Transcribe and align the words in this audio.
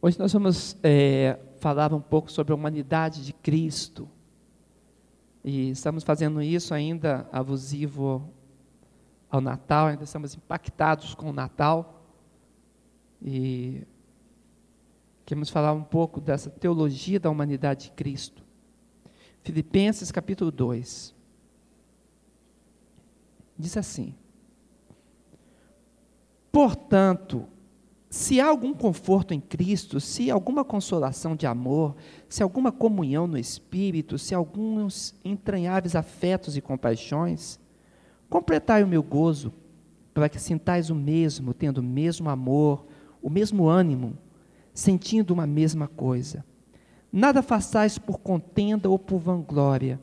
Hoje 0.00 0.16
nós 0.16 0.32
vamos 0.32 0.76
é, 0.80 1.40
falar 1.58 1.92
um 1.92 2.00
pouco 2.00 2.30
sobre 2.30 2.52
a 2.52 2.54
humanidade 2.54 3.24
de 3.24 3.32
Cristo. 3.32 4.08
E 5.42 5.70
estamos 5.70 6.04
fazendo 6.04 6.40
isso 6.40 6.72
ainda 6.72 7.28
alusivo 7.32 8.32
ao 9.28 9.40
Natal, 9.40 9.88
ainda 9.88 10.04
estamos 10.04 10.36
impactados 10.36 11.16
com 11.16 11.30
o 11.30 11.32
Natal. 11.32 12.00
E 13.20 13.84
queremos 15.26 15.50
falar 15.50 15.72
um 15.72 15.82
pouco 15.82 16.20
dessa 16.20 16.48
teologia 16.48 17.18
da 17.18 17.28
humanidade 17.28 17.86
de 17.86 17.90
Cristo. 17.90 18.44
Filipenses 19.42 20.12
capítulo 20.12 20.52
2. 20.52 21.12
Diz 23.58 23.76
assim: 23.76 24.14
Portanto, 26.52 27.48
se 28.10 28.40
há 28.40 28.46
algum 28.46 28.72
conforto 28.72 29.34
em 29.34 29.40
Cristo, 29.40 30.00
se 30.00 30.30
alguma 30.30 30.64
consolação 30.64 31.36
de 31.36 31.46
amor, 31.46 31.94
se 32.28 32.42
alguma 32.42 32.72
comunhão 32.72 33.26
no 33.26 33.36
Espírito, 33.36 34.18
se 34.18 34.34
alguns 34.34 35.14
entranháveis 35.22 35.94
afetos 35.94 36.56
e 36.56 36.60
compaixões, 36.62 37.60
completai 38.30 38.82
o 38.82 38.88
meu 38.88 39.02
gozo, 39.02 39.52
para 40.14 40.28
que 40.28 40.40
sintais 40.40 40.88
o 40.88 40.94
mesmo, 40.94 41.52
tendo 41.52 41.78
o 41.78 41.82
mesmo 41.82 42.30
amor, 42.30 42.86
o 43.22 43.28
mesmo 43.28 43.68
ânimo, 43.68 44.16
sentindo 44.72 45.34
uma 45.34 45.46
mesma 45.46 45.86
coisa. 45.86 46.44
Nada 47.12 47.42
façais 47.42 47.98
por 47.98 48.18
contenda 48.18 48.88
ou 48.88 48.98
por 48.98 49.18
vanglória, 49.18 50.00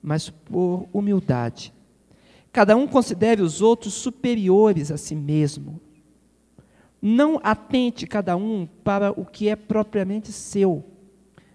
mas 0.00 0.30
por 0.30 0.88
humildade. 0.92 1.74
Cada 2.52 2.76
um 2.76 2.86
considere 2.86 3.42
os 3.42 3.60
outros 3.60 3.94
superiores 3.94 4.92
a 4.92 4.96
si 4.96 5.16
mesmo 5.16 5.80
não 7.00 7.40
atente 7.42 8.06
cada 8.06 8.36
um 8.36 8.66
para 8.82 9.12
o 9.12 9.24
que 9.24 9.48
é 9.48 9.56
propriamente 9.56 10.32
seu, 10.32 10.84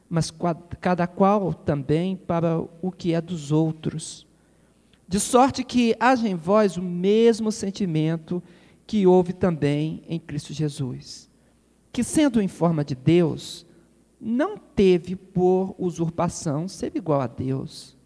mas 0.09 0.31
cada 0.79 1.05
qual 1.05 1.53
também 1.53 2.15
para 2.15 2.59
o 2.81 2.91
que 2.91 3.13
é 3.13 3.21
dos 3.21 3.51
outros. 3.51 4.25
De 5.07 5.19
sorte 5.19 5.63
que 5.63 5.95
haja 5.99 6.27
em 6.27 6.35
vós 6.35 6.77
o 6.77 6.81
mesmo 6.81 7.51
sentimento 7.51 8.41
que 8.87 9.05
houve 9.05 9.33
também 9.33 10.03
em 10.07 10.19
Cristo 10.19 10.53
Jesus, 10.53 11.29
que, 11.91 12.03
sendo 12.03 12.41
em 12.41 12.47
forma 12.47 12.83
de 12.83 12.95
Deus, 12.95 13.65
não 14.19 14.57
teve 14.57 15.15
por 15.15 15.75
usurpação 15.77 16.67
ser 16.67 16.95
igual 16.95 17.21
a 17.21 17.27
Deus, 17.27 17.97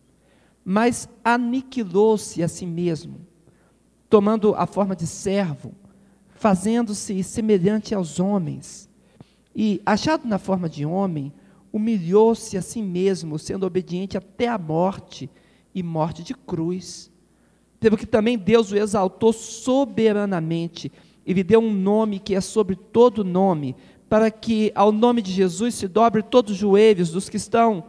mas 0.66 1.08
aniquilou-se 1.24 2.42
a 2.42 2.48
si 2.48 2.66
mesmo, 2.66 3.22
tomando 4.10 4.56
a 4.56 4.66
forma 4.66 4.96
de 4.96 5.06
servo 5.06 5.74
fazendo-se 6.38 7.24
semelhante 7.24 7.94
aos 7.94 8.20
homens. 8.20 8.88
E, 9.56 9.82
achado 9.86 10.28
na 10.28 10.38
forma 10.38 10.70
de 10.70 10.86
homem, 10.86 11.34
humilhou-se 11.74 12.56
a 12.58 12.62
si 12.62 12.82
mesmo, 12.82 13.38
sendo 13.40 13.66
obediente 13.66 14.18
até 14.18 14.48
a 14.48 14.58
morte 14.58 15.30
e 15.74 15.82
morte 15.82 16.24
de 16.24 16.34
cruz. 16.34 17.12
Pelo 17.80 17.98
que 17.98 18.06
também 18.06 18.38
Deus 18.38 18.72
o 18.72 18.78
exaltou 18.78 19.34
soberanamente 19.34 20.92
e 21.26 21.34
lhe 21.34 21.44
deu 21.44 21.60
um 21.60 21.74
nome 21.74 22.20
que 22.20 22.36
é 22.36 22.42
sobre 22.42 22.76
todo 22.76 23.24
nome, 23.24 23.76
para 24.08 24.32
que 24.32 24.72
ao 24.74 24.92
nome 24.92 25.22
de 25.22 25.32
Jesus 25.32 25.76
se 25.76 25.88
dobre 25.88 26.24
todos 26.24 26.54
os 26.54 26.58
joelhos 26.58 27.12
dos 27.12 27.28
que 27.28 27.38
estão 27.38 27.84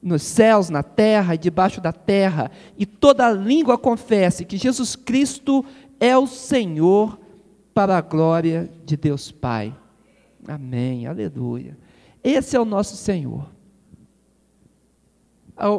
nos 0.00 0.22
céus, 0.22 0.68
na 0.68 0.82
terra 0.82 1.34
e 1.34 1.38
debaixo 1.38 1.80
da 1.80 1.92
terra, 1.92 2.50
e 2.78 2.84
toda 2.84 3.32
língua 3.32 3.78
confesse 3.78 4.44
que 4.44 4.58
Jesus 4.58 4.94
Cristo 4.94 5.64
é 5.98 6.16
o 6.16 6.26
Senhor 6.26 7.18
para 7.74 7.98
a 7.98 8.00
glória 8.00 8.70
de 8.84 8.96
Deus 8.96 9.32
Pai. 9.32 9.76
Amém, 10.46 11.06
aleluia. 11.06 11.76
Esse 12.22 12.56
é 12.56 12.60
o 12.60 12.64
nosso 12.64 12.96
Senhor. 12.96 13.50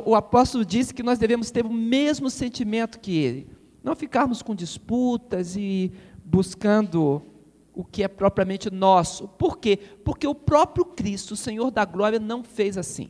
O 0.05 0.15
apóstolo 0.15 0.65
disse 0.65 0.93
que 0.93 1.03
nós 1.03 1.17
devemos 1.17 1.51
ter 1.51 1.65
o 1.65 1.73
mesmo 1.73 2.29
sentimento 2.29 2.99
que 2.99 3.17
ele, 3.17 3.47
não 3.83 3.95
ficarmos 3.95 4.41
com 4.41 4.53
disputas 4.53 5.55
e 5.55 5.91
buscando 6.23 7.21
o 7.73 7.83
que 7.83 8.03
é 8.03 8.07
propriamente 8.07 8.71
nosso. 8.71 9.27
Por 9.27 9.57
quê? 9.57 9.77
Porque 10.03 10.25
o 10.25 10.33
próprio 10.33 10.85
Cristo, 10.85 11.31
o 11.33 11.37
Senhor 11.37 11.71
da 11.71 11.83
glória, 11.83 12.19
não 12.19 12.43
fez 12.43 12.77
assim. 12.77 13.09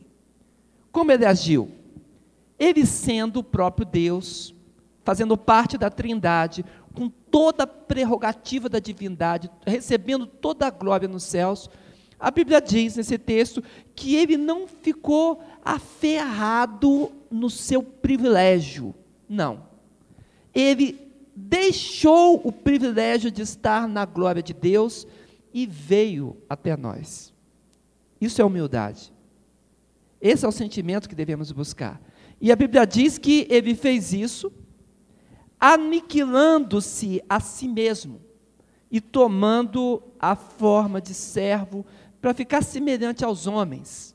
Como 0.90 1.12
ele 1.12 1.24
agiu? 1.24 1.70
Ele 2.58 2.84
sendo 2.84 3.40
o 3.40 3.44
próprio 3.44 3.86
Deus, 3.86 4.54
fazendo 5.04 5.36
parte 5.36 5.78
da 5.78 5.88
Trindade, 5.88 6.64
com 6.96 7.10
toda 7.10 7.64
a 7.64 7.66
prerrogativa 7.66 8.70
da 8.70 8.78
divindade, 8.78 9.50
recebendo 9.66 10.26
toda 10.26 10.66
a 10.66 10.70
glória 10.70 11.06
nos 11.06 11.24
céus. 11.24 11.68
A 12.18 12.30
Bíblia 12.30 12.58
diz 12.58 12.96
nesse 12.96 13.18
texto 13.18 13.62
que 13.94 14.14
ele 14.14 14.38
não 14.38 14.66
ficou 14.66 15.42
aferrado 15.62 17.12
no 17.30 17.50
seu 17.50 17.82
privilégio. 17.82 18.94
Não. 19.28 19.64
Ele 20.54 20.98
deixou 21.36 22.40
o 22.42 22.50
privilégio 22.50 23.30
de 23.30 23.42
estar 23.42 23.86
na 23.86 24.06
glória 24.06 24.42
de 24.42 24.54
Deus 24.54 25.06
e 25.52 25.66
veio 25.66 26.34
até 26.48 26.74
nós. 26.78 27.30
Isso 28.18 28.40
é 28.40 28.44
humildade. 28.44 29.12
Esse 30.18 30.46
é 30.46 30.48
o 30.48 30.52
sentimento 30.52 31.10
que 31.10 31.14
devemos 31.14 31.52
buscar. 31.52 32.00
E 32.40 32.50
a 32.50 32.56
Bíblia 32.56 32.86
diz 32.86 33.18
que 33.18 33.46
ele 33.50 33.74
fez 33.74 34.14
isso 34.14 34.50
aniquilando-se 35.60 37.22
a 37.28 37.40
si 37.40 37.68
mesmo 37.68 38.20
e 38.90 39.00
tomando 39.00 40.02
a 40.18 40.36
forma 40.36 41.00
de 41.00 41.14
servo 41.14 41.84
para 42.20 42.34
ficar 42.34 42.62
semelhante 42.62 43.24
aos 43.24 43.46
homens. 43.46 44.14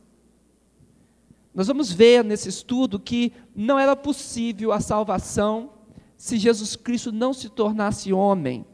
Nós 1.53 1.67
vamos 1.67 1.91
ver 1.91 2.23
nesse 2.23 2.47
estudo 2.47 2.99
que 2.99 3.33
não 3.55 3.77
era 3.77 3.95
possível 3.95 4.71
a 4.71 4.79
salvação 4.79 5.73
se 6.15 6.37
Jesus 6.37 6.75
Cristo 6.75 7.11
não 7.11 7.33
se 7.33 7.49
tornasse 7.49 8.13
homem. 8.13 8.65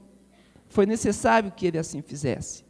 Foi 0.67 0.85
necessário 0.85 1.51
que 1.51 1.66
ele 1.66 1.78
assim 1.78 2.01
fizesse. 2.01 2.66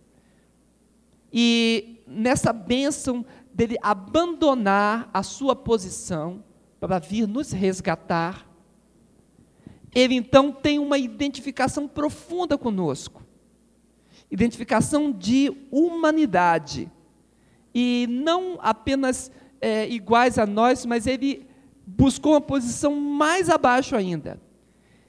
E 1.33 2.01
nessa 2.07 2.53
bênção 2.53 3.25
dele 3.53 3.75
abandonar 3.81 5.09
a 5.13 5.23
sua 5.23 5.55
posição 5.55 6.43
para 6.79 6.99
vir 6.99 7.27
nos 7.27 7.51
resgatar, 7.51 8.46
ele 9.99 10.15
então 10.15 10.51
tem 10.51 10.79
uma 10.79 10.97
identificação 10.97 11.87
profunda 11.87 12.57
conosco 12.57 13.27
identificação 14.29 15.11
de 15.11 15.51
humanidade. 15.71 16.91
E 17.73 18.07
não 18.09 18.57
apenas 18.61 19.31
é, 19.61 19.87
iguais 19.87 20.37
a 20.37 20.45
nós, 20.45 20.85
mas 20.85 21.07
ele 21.07 21.47
buscou 21.85 22.33
uma 22.33 22.41
posição 22.41 22.95
mais 22.95 23.49
abaixo 23.49 23.95
ainda. 23.95 24.41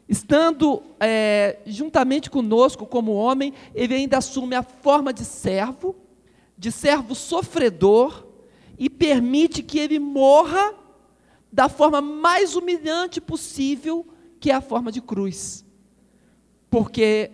Estando 0.09 0.82
é, 0.99 1.59
juntamente 1.66 2.31
conosco 2.31 2.87
como 2.87 3.12
homem, 3.12 3.53
ele 3.75 3.94
ainda 3.94 4.19
assume 4.19 4.55
a 4.55 4.62
forma 4.62 5.12
de 5.12 5.25
servo, 5.25 5.94
de 6.56 6.72
servo 6.72 7.15
sofredor, 7.15 8.26
e 8.78 8.88
permite 8.88 9.62
que 9.62 9.78
ele 9.78 9.99
morra 9.99 10.72
da 11.53 11.69
forma 11.69 12.00
mais 12.00 12.55
humilhante 12.55 13.20
possível 13.20 14.06
que 14.41 14.50
é 14.50 14.54
a 14.54 14.60
forma 14.60 14.91
de 14.93 15.00
cruz. 15.00 15.65
Porque 16.71 17.31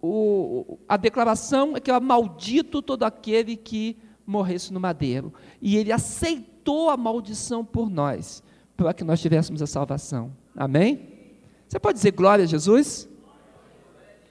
o, 0.00 0.78
a 0.88 0.96
declaração 0.96 1.76
é 1.76 1.80
que 1.80 1.90
é 1.90 2.00
maldito 2.00 2.80
todo 2.80 3.02
aquele 3.04 3.56
que 3.56 3.96
morresse 4.26 4.72
no 4.72 4.80
madeiro. 4.80 5.32
E 5.60 5.76
ele 5.76 5.92
aceitou 5.92 6.90
a 6.90 6.96
maldição 6.96 7.64
por 7.64 7.90
nós, 7.90 8.42
para 8.76 8.94
que 8.94 9.04
nós 9.04 9.20
tivéssemos 9.20 9.62
a 9.62 9.66
salvação. 9.66 10.36
Amém? 10.54 11.18
Você 11.68 11.78
pode 11.78 11.96
dizer 11.96 12.12
glória 12.12 12.44
a 12.44 12.48
Jesus? 12.48 13.08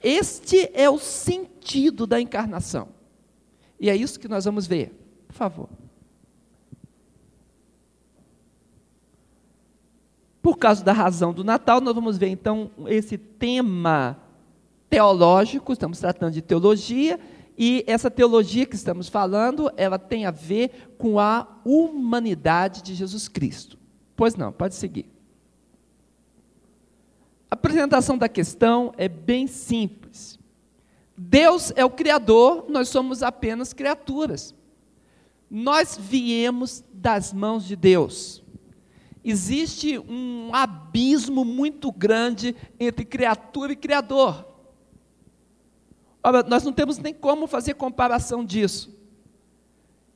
Este 0.02 0.70
é 0.72 0.88
o 0.88 0.98
sentido 0.98 2.06
da 2.06 2.20
encarnação. 2.20 2.88
E 3.80 3.90
é 3.90 3.96
isso 3.96 4.18
que 4.18 4.28
nós 4.28 4.44
vamos 4.44 4.66
ver. 4.66 4.92
Por 5.26 5.34
favor. 5.34 5.68
Por 10.48 10.56
causa 10.56 10.82
da 10.82 10.94
razão 10.94 11.30
do 11.34 11.44
Natal, 11.44 11.78
nós 11.78 11.94
vamos 11.94 12.16
ver 12.16 12.28
então 12.28 12.70
esse 12.86 13.18
tema 13.18 14.16
teológico, 14.88 15.74
estamos 15.74 15.98
tratando 15.98 16.32
de 16.32 16.40
teologia, 16.40 17.20
e 17.58 17.84
essa 17.86 18.10
teologia 18.10 18.64
que 18.64 18.74
estamos 18.74 19.10
falando, 19.10 19.70
ela 19.76 19.98
tem 19.98 20.24
a 20.24 20.30
ver 20.30 20.94
com 20.96 21.20
a 21.20 21.46
humanidade 21.66 22.82
de 22.82 22.94
Jesus 22.94 23.28
Cristo. 23.28 23.76
Pois 24.16 24.36
não, 24.36 24.50
pode 24.50 24.74
seguir. 24.74 25.04
A 27.50 27.54
apresentação 27.54 28.16
da 28.16 28.26
questão 28.26 28.94
é 28.96 29.06
bem 29.06 29.46
simples. 29.46 30.38
Deus 31.14 31.74
é 31.76 31.84
o 31.84 31.90
Criador, 31.90 32.64
nós 32.70 32.88
somos 32.88 33.22
apenas 33.22 33.74
criaturas. 33.74 34.54
Nós 35.50 35.98
viemos 36.00 36.82
das 36.90 37.34
mãos 37.34 37.66
de 37.66 37.76
Deus 37.76 38.42
existe 39.30 39.98
um 39.98 40.50
abismo 40.54 41.44
muito 41.44 41.90
grande 41.92 42.54
entre 42.78 43.04
criatura 43.04 43.72
e 43.72 43.76
criador. 43.76 44.46
Ora, 46.22 46.42
nós 46.42 46.64
não 46.64 46.72
temos 46.72 46.98
nem 46.98 47.14
como 47.14 47.46
fazer 47.46 47.74
comparação 47.74 48.44
disso. 48.44 48.96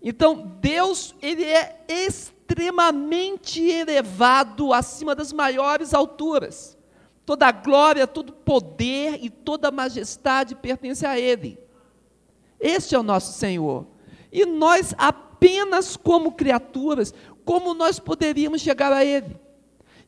Então, 0.02 0.56
Deus, 0.60 1.14
ele 1.22 1.44
é 1.44 1.84
extremamente 1.88 3.62
elevado 3.62 4.72
acima 4.72 5.14
das 5.14 5.32
maiores 5.32 5.94
alturas. 5.94 6.76
Toda 7.24 7.46
a 7.46 7.52
glória, 7.52 8.06
todo 8.06 8.32
poder 8.32 9.20
e 9.22 9.30
toda 9.30 9.68
a 9.68 9.72
majestade 9.72 10.56
pertence 10.56 11.06
a 11.06 11.18
ele. 11.18 11.56
Este 12.58 12.94
é 12.94 12.98
o 12.98 13.02
nosso 13.02 13.32
Senhor. 13.38 13.86
E 14.32 14.44
nós 14.44 14.92
apenas 14.98 15.96
como 15.96 16.32
criaturas, 16.32 17.14
como 17.44 17.74
nós 17.74 17.98
poderíamos 17.98 18.60
chegar 18.60 18.92
a 18.92 19.04
ele? 19.04 19.36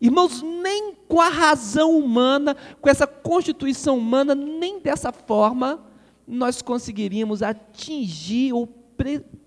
Irmãos, 0.00 0.42
nem 0.42 0.94
com 1.08 1.20
a 1.20 1.28
razão 1.28 1.96
humana, 1.96 2.56
com 2.80 2.88
essa 2.88 3.06
constituição 3.06 3.96
humana, 3.98 4.34
nem 4.34 4.80
dessa 4.80 5.12
forma, 5.12 5.84
nós 6.26 6.60
conseguiríamos 6.60 7.42
atingir 7.42 8.52
ou 8.52 8.66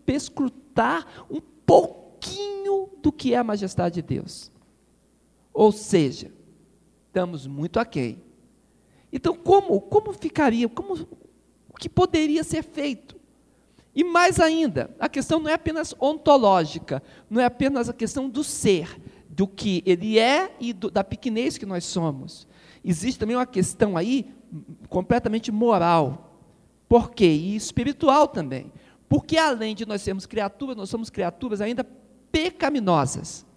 perscrutar 0.06 1.06
um 1.30 1.42
pouquinho 1.66 2.89
do 3.01 3.12
que 3.12 3.34
é 3.34 3.38
a 3.38 3.44
majestade 3.44 3.95
de 3.95 4.01
Deus. 4.01 4.51
Ou 5.54 5.72
seja, 5.72 6.31
estamos 7.07 7.48
muito 7.48 7.80
aquém. 7.80 8.22
Então, 9.12 9.36
como, 9.36 9.81
como 9.81 10.13
ficaria, 10.13 10.69
como, 10.69 10.94
o 11.69 11.75
que 11.80 11.89
poderia 11.89 12.44
ser 12.44 12.63
feito? 12.63 13.17
E 13.98 14.04
mais 14.04 14.40
ainda, 14.40 14.92
a 15.00 15.10
questão 15.10 15.40
não 15.40 15.50
é 15.50 15.54
apenas 15.54 15.96
ontológica, 16.00 17.02
não 17.28 17.42
é 17.42 17.46
apenas 17.46 17.90
a 17.90 17.94
questão 17.94 18.30
do 18.30 18.44
ser, 18.44 19.02
do 19.28 19.48
que 19.48 19.82
ele 19.88 20.20
é 20.20 20.56
e 20.60 20.72
do, 20.72 20.92
da 20.92 21.04
pequenez 21.04 21.58
que 21.58 21.66
nós 21.66 21.84
somos. 21.84 22.48
Existe 22.86 23.18
também 23.18 23.36
uma 23.36 23.48
questão 23.48 23.98
aí 23.98 24.32
completamente 24.88 25.52
moral. 25.52 26.32
Por 26.88 27.10
quê? 27.10 27.26
E 27.26 27.56
espiritual 27.56 28.28
também. 28.28 28.72
Porque 29.10 29.36
além 29.36 29.74
de 29.74 29.84
nós 29.84 30.04
sermos 30.04 30.28
criaturas, 30.28 30.78
nós 30.78 30.92
somos 30.92 31.10
criaturas 31.10 31.60
ainda 31.60 31.84
pecaminosas. 32.32 33.48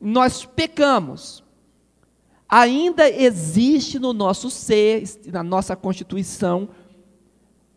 Nós 0.00 0.44
pecamos. 0.44 1.42
Ainda 2.48 3.10
existe 3.10 3.98
no 3.98 4.12
nosso 4.12 4.48
ser, 4.50 5.02
na 5.32 5.42
nossa 5.42 5.74
constituição, 5.74 6.68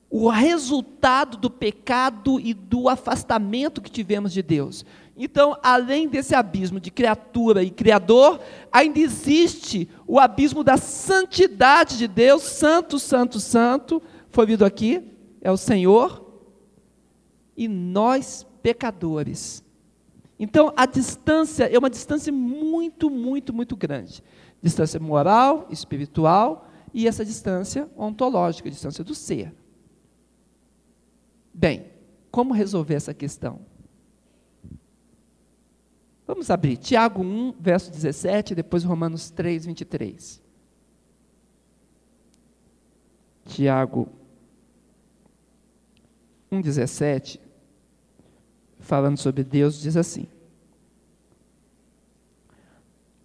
o 0.09 0.29
resultado 0.29 1.37
do 1.37 1.49
pecado 1.49 2.39
e 2.39 2.53
do 2.53 2.87
afastamento 2.87 3.81
que 3.81 3.91
tivemos 3.91 4.31
de 4.31 4.41
Deus. 4.41 4.85
Então, 5.17 5.57
além 5.63 6.07
desse 6.07 6.35
abismo 6.35 6.79
de 6.79 6.91
criatura 6.91 7.63
e 7.63 7.71
criador, 7.71 8.39
ainda 8.71 8.99
existe 8.99 9.89
o 10.05 10.19
abismo 10.19 10.63
da 10.63 10.77
santidade 10.77 11.97
de 11.97 12.07
Deus, 12.07 12.43
santo, 12.43 12.99
santo, 12.99 13.39
santo, 13.39 14.01
foi 14.29 14.45
lido 14.45 14.63
aqui, 14.63 15.03
é 15.41 15.51
o 15.51 15.57
Senhor, 15.57 16.23
e 17.55 17.67
nós 17.67 18.45
pecadores. 18.61 19.63
Então, 20.39 20.71
a 20.77 20.85
distância 20.85 21.65
é 21.65 21.77
uma 21.77 21.89
distância 21.89 22.31
muito, 22.31 23.09
muito, 23.09 23.51
muito 23.51 23.75
grande. 23.75 24.23
Distância 24.61 24.99
moral, 24.99 25.67
espiritual 25.71 26.69
e 26.93 27.07
essa 27.07 27.25
distância 27.25 27.89
ontológica, 27.97 28.69
distância 28.69 29.03
do 29.03 29.15
ser. 29.15 29.51
Bem, 31.59 31.87
como 32.29 32.53
resolver 32.53 32.93
essa 32.93 33.15
questão? 33.15 33.61
Vamos 36.27 36.51
abrir 36.51 36.77
Tiago 36.77 37.23
1, 37.23 37.55
verso 37.59 37.89
17, 37.89 38.53
depois 38.53 38.83
Romanos 38.83 39.31
3, 39.31 39.65
23. 39.65 40.39
Tiago 43.45 44.07
1, 46.51 46.61
17, 46.61 47.41
falando 48.77 49.17
sobre 49.17 49.43
Deus, 49.43 49.81
diz 49.81 49.97
assim: 49.97 50.27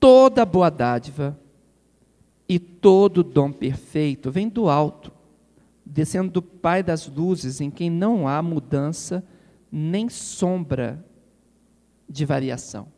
Toda 0.00 0.46
boa 0.46 0.70
dádiva 0.70 1.38
e 2.48 2.58
todo 2.58 3.22
dom 3.22 3.52
perfeito 3.52 4.30
vem 4.30 4.48
do 4.48 4.70
alto, 4.70 5.12
descendo 5.92 6.30
do 6.30 6.42
Pai 6.42 6.82
das 6.82 7.06
luzes, 7.06 7.60
em 7.60 7.70
quem 7.70 7.90
não 7.90 8.26
há 8.26 8.42
mudança 8.42 9.22
nem 9.70 10.08
sombra 10.08 11.04
de 12.08 12.24
variação. 12.24 12.88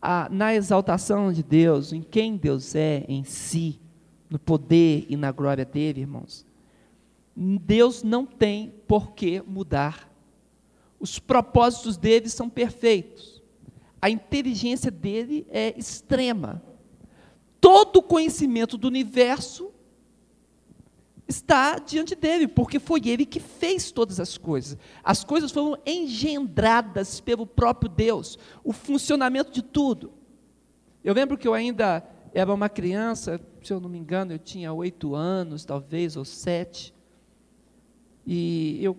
Ah, 0.00 0.28
na 0.30 0.54
exaltação 0.54 1.32
de 1.32 1.42
Deus, 1.42 1.92
em 1.92 2.00
quem 2.00 2.36
Deus 2.36 2.74
é 2.74 3.04
em 3.08 3.22
si, 3.22 3.80
no 4.30 4.38
poder 4.38 5.06
e 5.08 5.16
na 5.16 5.30
glória 5.30 5.64
dele, 5.64 6.00
irmãos, 6.00 6.46
Deus 7.36 8.02
não 8.02 8.24
tem 8.24 8.72
por 8.86 9.12
que 9.12 9.42
mudar. 9.42 10.10
Os 10.98 11.18
propósitos 11.18 11.96
dele 11.96 12.28
são 12.28 12.48
perfeitos. 12.48 13.42
A 14.00 14.08
inteligência 14.08 14.90
dele 14.90 15.46
é 15.50 15.76
extrema. 15.78 16.62
Todo 17.60 17.96
o 17.96 18.02
conhecimento 18.02 18.76
do 18.76 18.88
universo 18.88 19.72
está 21.28 21.78
diante 21.78 22.14
dele, 22.14 22.48
porque 22.48 22.78
foi 22.78 23.02
ele 23.06 23.26
que 23.26 23.38
fez 23.38 23.92
todas 23.92 24.18
as 24.18 24.38
coisas. 24.38 24.78
As 25.04 25.22
coisas 25.22 25.52
foram 25.52 25.78
engendradas 25.86 27.20
pelo 27.20 27.46
próprio 27.46 27.90
Deus, 27.90 28.38
o 28.64 28.72
funcionamento 28.72 29.52
de 29.52 29.62
tudo. 29.62 30.10
Eu 31.04 31.12
lembro 31.12 31.36
que 31.36 31.46
eu 31.46 31.52
ainda 31.52 32.02
era 32.32 32.52
uma 32.52 32.68
criança, 32.68 33.40
se 33.62 33.72
eu 33.72 33.78
não 33.78 33.88
me 33.88 33.98
engano, 33.98 34.32
eu 34.32 34.38
tinha 34.38 34.72
oito 34.72 35.14
anos, 35.14 35.64
talvez, 35.64 36.16
ou 36.16 36.24
sete, 36.24 36.94
e 38.26 38.78
eu 38.82 38.96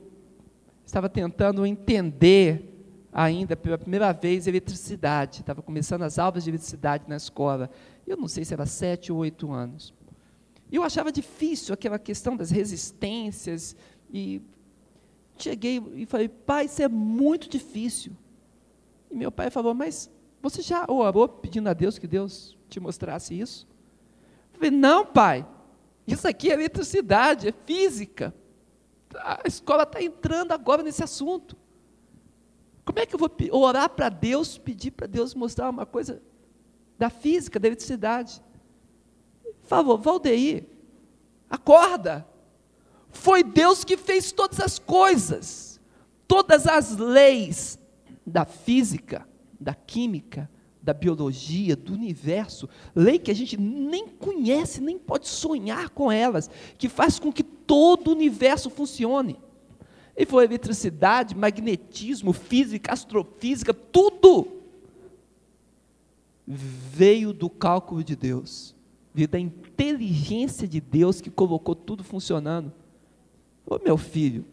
estava 0.86 1.10
tentando 1.10 1.66
entender 1.66 2.76
ainda 3.12 3.56
pela 3.56 3.78
primeira 3.78 4.12
vez 4.12 4.48
eletricidade. 4.48 5.42
Estava 5.42 5.62
começando 5.62 6.04
as 6.04 6.18
aulas 6.18 6.44
de 6.44 6.50
eletricidade 6.50 7.04
na 7.08 7.16
escola. 7.16 7.70
Eu 8.08 8.18
não 8.18 8.28
sei 8.28 8.44
se 8.44 8.54
era 8.54 8.66
sete 8.66 9.12
ou 9.12 9.20
oito 9.20 9.52
anos. 9.52 9.94
E 10.72 10.76
eu 10.76 10.84
achava 10.84 11.12
difícil 11.12 11.74
aquela 11.74 11.98
questão 11.98 12.38
das 12.38 12.52
resistências. 12.52 13.76
E 14.12 14.42
cheguei 15.38 15.82
e 15.96 16.06
falei, 16.06 16.30
pai, 16.30 16.66
isso 16.66 16.82
é 16.82 16.88
muito 16.88 17.50
difícil. 17.50 18.16
E 19.10 19.16
meu 19.16 19.32
pai 19.32 19.50
falou, 19.50 19.74
mas 19.74 20.10
você 20.42 20.62
já 20.62 20.86
orou 20.88 21.28
pedindo 21.28 21.68
a 21.68 21.74
Deus 21.74 21.98
que 21.98 22.08
Deus 22.08 22.58
te 22.70 22.80
mostrasse 22.80 23.38
isso? 23.38 23.68
Eu 24.54 24.60
falei, 24.60 24.72
não, 24.72 25.06
pai, 25.06 25.48
isso 26.06 26.28
aqui 26.28 26.50
é 26.50 26.54
eletricidade, 26.54 27.48
é 27.48 27.54
física. 27.66 28.34
A 29.16 29.42
escola 29.46 29.84
está 29.84 30.02
entrando 30.02 30.52
agora 30.52 30.84
nesse 30.84 31.04
assunto. 31.04 31.58
Como 32.86 33.00
é 33.00 33.06
que 33.06 33.16
eu 33.16 33.20
vou 33.20 33.32
orar 33.52 33.90
para 33.90 34.10
Deus, 34.10 34.58
pedir 34.58 34.92
para 34.92 35.08
Deus 35.08 35.34
mostrar 35.34 35.70
uma 35.70 35.86
coisa 35.86 36.22
da 36.98 37.10
física, 37.10 37.60
da 37.60 37.68
eletricidade? 37.68 38.42
Favor, 39.70 39.98
Valdeir, 40.00 40.66
acorda. 41.50 42.28
Foi 43.12 43.44
Deus 43.44 43.84
que 43.84 43.96
fez 43.96 44.32
todas 44.32 44.60
as 44.60 44.78
coisas, 44.78 45.80
todas 46.28 46.68
as 46.68 46.98
leis 46.98 47.80
da 48.26 48.46
física, 48.46 49.28
da 49.60 49.74
química, 49.74 50.50
da 50.82 50.94
biologia, 50.94 51.76
do 51.76 51.94
universo, 51.94 52.70
lei 52.96 53.20
que 53.20 53.32
a 53.32 53.36
gente 53.36 53.58
nem 53.58 54.08
conhece, 54.08 54.82
nem 54.82 54.98
pode 54.98 55.28
sonhar 55.28 55.90
com 55.90 56.12
elas, 56.12 56.50
que 56.78 56.88
faz 56.88 57.20
com 57.20 57.32
que 57.32 57.44
todo 57.44 58.10
o 58.10 58.12
universo 58.12 58.70
funcione. 58.70 59.40
E 60.16 60.26
foi 60.26 60.46
eletricidade, 60.46 61.36
magnetismo, 61.36 62.34
física, 62.34 62.94
astrofísica, 62.94 63.74
tudo 63.74 64.60
veio 66.46 67.32
do 67.34 67.50
cálculo 67.50 68.04
de 68.04 68.16
Deus 68.16 68.76
da 69.14 69.40
inteligência 69.40 70.68
de 70.68 70.80
Deus 70.80 71.20
que 71.22 71.30
colocou 71.30 71.76
tudo 71.76 72.04
funcionando. 72.04 72.72
Ô 73.66 73.80
meu 73.84 73.98
filho, 73.98 74.46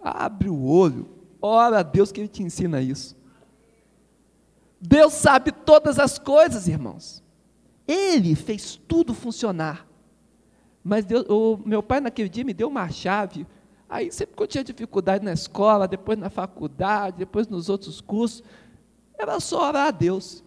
abre 0.00 0.48
o 0.48 0.64
olho, 0.64 1.08
ora 1.40 1.80
a 1.80 1.82
Deus 1.82 2.10
que 2.10 2.20
Ele 2.20 2.28
te 2.28 2.42
ensina 2.42 2.80
isso. 2.80 3.16
Deus 4.80 5.12
sabe 5.12 5.52
todas 5.52 5.98
as 5.98 6.18
coisas, 6.18 6.66
irmãos. 6.66 7.22
Ele 7.86 8.34
fez 8.34 8.80
tudo 8.88 9.12
funcionar. 9.12 9.86
Mas 10.82 11.04
Deus, 11.04 11.26
o 11.28 11.58
meu 11.64 11.82
pai 11.82 12.00
naquele 12.00 12.28
dia 12.28 12.44
me 12.44 12.54
deu 12.54 12.68
uma 12.68 12.88
chave. 12.88 13.46
Aí 13.88 14.10
sempre 14.10 14.36
que 14.36 14.42
eu 14.42 14.46
tinha 14.46 14.64
dificuldade 14.64 15.24
na 15.24 15.32
escola, 15.32 15.86
depois 15.86 16.18
na 16.18 16.30
faculdade, 16.30 17.18
depois 17.18 17.46
nos 17.48 17.68
outros 17.68 18.00
cursos, 18.00 18.42
era 19.18 19.38
só 19.40 19.68
orar 19.68 19.88
a 19.88 19.90
Deus. 19.90 20.42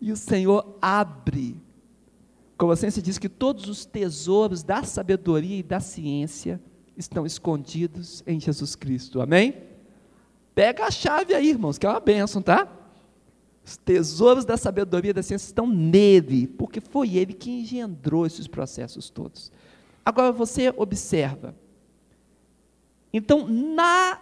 E 0.00 0.12
o 0.12 0.16
Senhor 0.16 0.78
abre 0.80 1.60
Colossenses 2.56 3.02
diz 3.02 3.18
que 3.18 3.28
todos 3.28 3.68
os 3.68 3.84
tesouros 3.84 4.62
da 4.62 4.82
sabedoria 4.82 5.58
e 5.58 5.62
da 5.62 5.78
ciência 5.80 6.60
estão 6.96 7.26
escondidos 7.26 8.22
em 8.26 8.40
Jesus 8.40 8.74
Cristo. 8.74 9.20
Amém? 9.20 9.54
Pega 10.54 10.84
a 10.86 10.90
chave 10.90 11.34
aí, 11.34 11.50
irmãos, 11.50 11.76
que 11.76 11.86
é 11.86 11.90
uma 11.90 12.00
bênção, 12.00 12.40
tá? 12.40 12.66
Os 13.62 13.76
tesouros 13.76 14.44
da 14.44 14.56
sabedoria 14.56 15.10
e 15.10 15.14
da 15.14 15.22
ciência 15.22 15.46
estão 15.46 15.66
nele, 15.66 16.46
porque 16.46 16.80
foi 16.80 17.16
ele 17.16 17.34
que 17.34 17.50
engendrou 17.50 18.24
esses 18.24 18.46
processos 18.46 19.10
todos. 19.10 19.52
Agora 20.04 20.32
você 20.32 20.72
observa. 20.76 21.54
Então, 23.12 23.46
na 23.48 24.20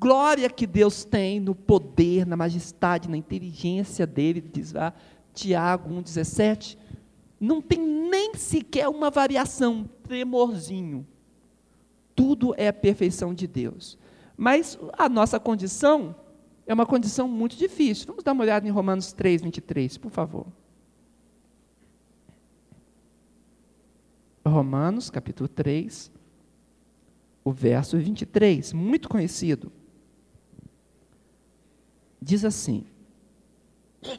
glória 0.00 0.48
que 0.48 0.66
Deus 0.66 1.04
tem 1.04 1.38
no 1.38 1.54
poder, 1.54 2.26
na 2.26 2.36
majestade, 2.36 3.08
na 3.08 3.16
inteligência 3.16 4.06
dele, 4.06 4.40
diz 4.40 4.72
lá 4.72 4.92
Tiago 5.34 5.90
1,17, 5.90 6.78
não 7.40 7.60
tem 7.60 7.78
nem 7.78 8.34
sequer 8.34 8.88
uma 8.88 9.10
variação, 9.10 9.74
um 9.74 9.84
tremorzinho. 9.84 11.06
Tudo 12.14 12.54
é 12.56 12.68
a 12.68 12.72
perfeição 12.72 13.34
de 13.34 13.46
Deus. 13.46 13.98
Mas 14.36 14.78
a 14.94 15.08
nossa 15.08 15.38
condição 15.38 16.14
é 16.66 16.74
uma 16.74 16.86
condição 16.86 17.28
muito 17.28 17.56
difícil. 17.56 18.06
Vamos 18.06 18.24
dar 18.24 18.32
uma 18.32 18.42
olhada 18.42 18.66
em 18.66 18.70
Romanos 18.70 19.12
3, 19.12 19.42
23, 19.42 19.98
por 19.98 20.10
favor. 20.10 20.46
Romanos, 24.44 25.10
capítulo 25.10 25.48
3, 25.48 26.10
o 27.44 27.52
verso 27.52 27.98
23, 27.98 28.72
muito 28.72 29.08
conhecido. 29.08 29.72
Diz 32.20 32.44
assim: 32.44 32.86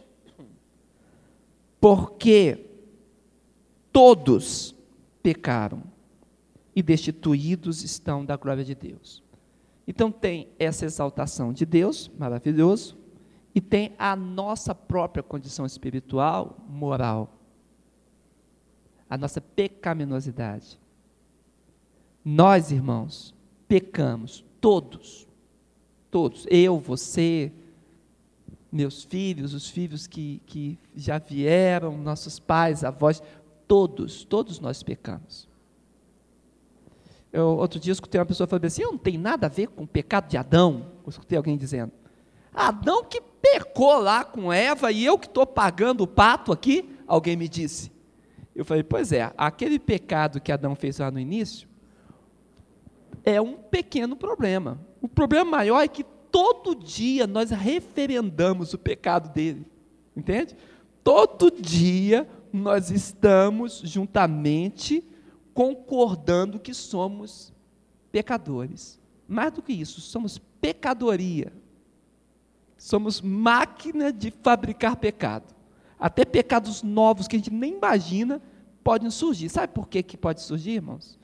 Porque 1.79 2.66
todos 3.97 4.75
pecaram 5.23 5.81
e 6.75 6.83
destituídos 6.83 7.83
estão 7.83 8.23
da 8.23 8.37
glória 8.37 8.63
de 8.63 8.75
Deus. 8.75 9.23
Então 9.87 10.11
tem 10.11 10.49
essa 10.59 10.85
exaltação 10.85 11.51
de 11.51 11.65
Deus, 11.65 12.07
maravilhoso, 12.15 12.95
e 13.55 13.59
tem 13.59 13.95
a 13.97 14.15
nossa 14.15 14.75
própria 14.75 15.23
condição 15.23 15.65
espiritual, 15.65 16.63
moral. 16.69 17.39
A 19.09 19.17
nossa 19.17 19.41
pecaminosidade. 19.41 20.79
Nós, 22.23 22.71
irmãos, 22.71 23.33
pecamos, 23.67 24.45
todos. 24.61 25.27
Todos. 26.11 26.45
Eu, 26.51 26.77
você, 26.77 27.51
meus 28.71 29.03
filhos, 29.03 29.55
os 29.55 29.67
filhos 29.67 30.05
que, 30.05 30.39
que 30.45 30.77
já 30.95 31.17
vieram, 31.17 31.97
nossos 31.97 32.37
pais, 32.37 32.83
avós, 32.83 33.23
todos, 33.67 34.23
todos 34.23 34.59
nós 34.59 34.81
pecamos. 34.81 35.47
Eu, 37.31 37.49
outro 37.49 37.79
dia 37.79 37.91
eu 37.91 37.93
escutei 37.93 38.19
uma 38.19 38.25
pessoa 38.25 38.47
falando 38.47 38.65
assim: 38.65 38.83
não 38.83 38.97
tem 38.97 39.17
nada 39.17 39.47
a 39.47 39.49
ver 39.49 39.67
com 39.67 39.83
o 39.83 39.87
pecado 39.87 40.29
de 40.29 40.37
Adão. 40.37 40.91
Eu 41.03 41.09
escutei 41.09 41.37
alguém 41.37 41.57
dizendo: 41.57 41.91
Adão 42.53 43.03
que 43.03 43.21
pecou 43.21 43.99
lá 43.99 44.23
com 44.23 44.51
Eva 44.51 44.91
e 44.91 45.05
eu 45.05 45.17
que 45.17 45.27
estou 45.27 45.45
pagando 45.45 46.01
o 46.01 46.07
pato 46.07 46.51
aqui. 46.51 46.97
Alguém 47.05 47.35
me 47.35 47.47
disse. 47.47 47.91
Eu 48.55 48.65
falei: 48.65 48.83
pois 48.83 49.11
é, 49.11 49.31
aquele 49.37 49.77
pecado 49.77 50.41
que 50.41 50.51
Adão 50.51 50.75
fez 50.75 50.99
lá 50.99 51.11
no 51.11 51.19
início 51.19 51.67
é 53.23 53.41
um 53.41 53.53
pequeno 53.53 54.15
problema. 54.15 54.79
O 55.01 55.07
problema 55.07 55.51
maior 55.51 55.81
é 55.81 55.87
que 55.87 56.03
todo 56.31 56.73
dia 56.73 57.27
nós 57.27 57.51
referendamos 57.51 58.73
o 58.73 58.77
pecado 58.77 59.33
dele. 59.33 59.65
Entende? 60.15 60.55
Todo 61.03 61.51
dia 61.51 62.27
nós 62.51 62.91
estamos 62.91 63.81
juntamente 63.83 65.03
concordando 65.53 66.59
que 66.59 66.73
somos 66.73 67.53
pecadores. 68.11 68.99
Mais 69.27 69.51
do 69.51 69.61
que 69.61 69.73
isso, 69.73 69.99
somos 70.01 70.37
pecadoria. 70.37 71.51
Somos 72.77 73.21
máquina 73.21 74.11
de 74.11 74.31
fabricar 74.31 74.95
pecado. 74.97 75.55
Até 75.99 76.23
pecados 76.23 76.83
novos 76.83 77.27
que 77.27 77.35
a 77.35 77.39
gente 77.39 77.51
nem 77.51 77.75
imagina 77.75 78.41
podem 78.83 79.09
surgir. 79.09 79.49
Sabe 79.49 79.73
por 79.73 79.87
que, 79.87 80.03
que 80.03 80.15
pode 80.15 80.41
surgir, 80.41 80.71
irmãos? 80.71 81.19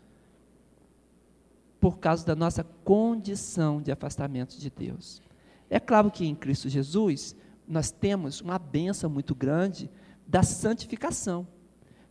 Por 1.80 2.00
causa 2.00 2.26
da 2.26 2.36
nossa 2.36 2.64
condição 2.84 3.82
de 3.82 3.92
afastamento 3.92 4.58
de 4.58 4.70
Deus. 4.70 5.22
É 5.70 5.80
claro 5.80 6.10
que 6.10 6.26
em 6.26 6.36
Cristo 6.36 6.68
Jesus 6.70 7.36
nós 7.68 7.92
temos 7.92 8.42
uma 8.42 8.58
benção 8.58 9.10
muito 9.10 9.34
grande 9.34 9.90
da 10.28 10.44
santificação. 10.44 11.48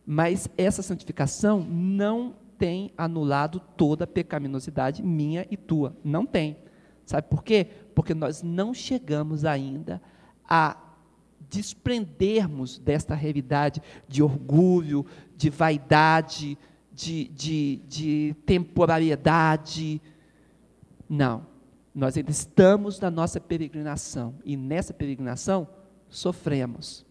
Mas 0.05 0.49
essa 0.57 0.81
santificação 0.81 1.61
não 1.61 2.35
tem 2.57 2.91
anulado 2.97 3.59
toda 3.59 4.03
a 4.03 4.07
pecaminosidade 4.07 5.03
minha 5.03 5.45
e 5.49 5.57
tua. 5.57 5.95
Não 6.03 6.25
tem. 6.25 6.57
Sabe 7.05 7.27
por 7.27 7.43
quê? 7.43 7.67
Porque 7.95 8.13
nós 8.13 8.41
não 8.41 8.73
chegamos 8.73 9.45
ainda 9.45 10.01
a 10.47 10.77
desprendermos 11.49 12.79
desta 12.79 13.13
realidade 13.15 13.81
de 14.07 14.23
orgulho, 14.23 15.05
de 15.35 15.49
vaidade, 15.49 16.57
de, 16.91 17.25
de, 17.29 17.81
de 17.87 18.35
temporariedade. 18.45 20.01
Não. 21.07 21.45
Nós 21.93 22.17
ainda 22.17 22.31
estamos 22.31 22.99
na 22.99 23.11
nossa 23.11 23.39
peregrinação. 23.39 24.35
E 24.43 24.57
nessa 24.57 24.93
peregrinação, 24.93 25.67
sofremos 26.09 27.05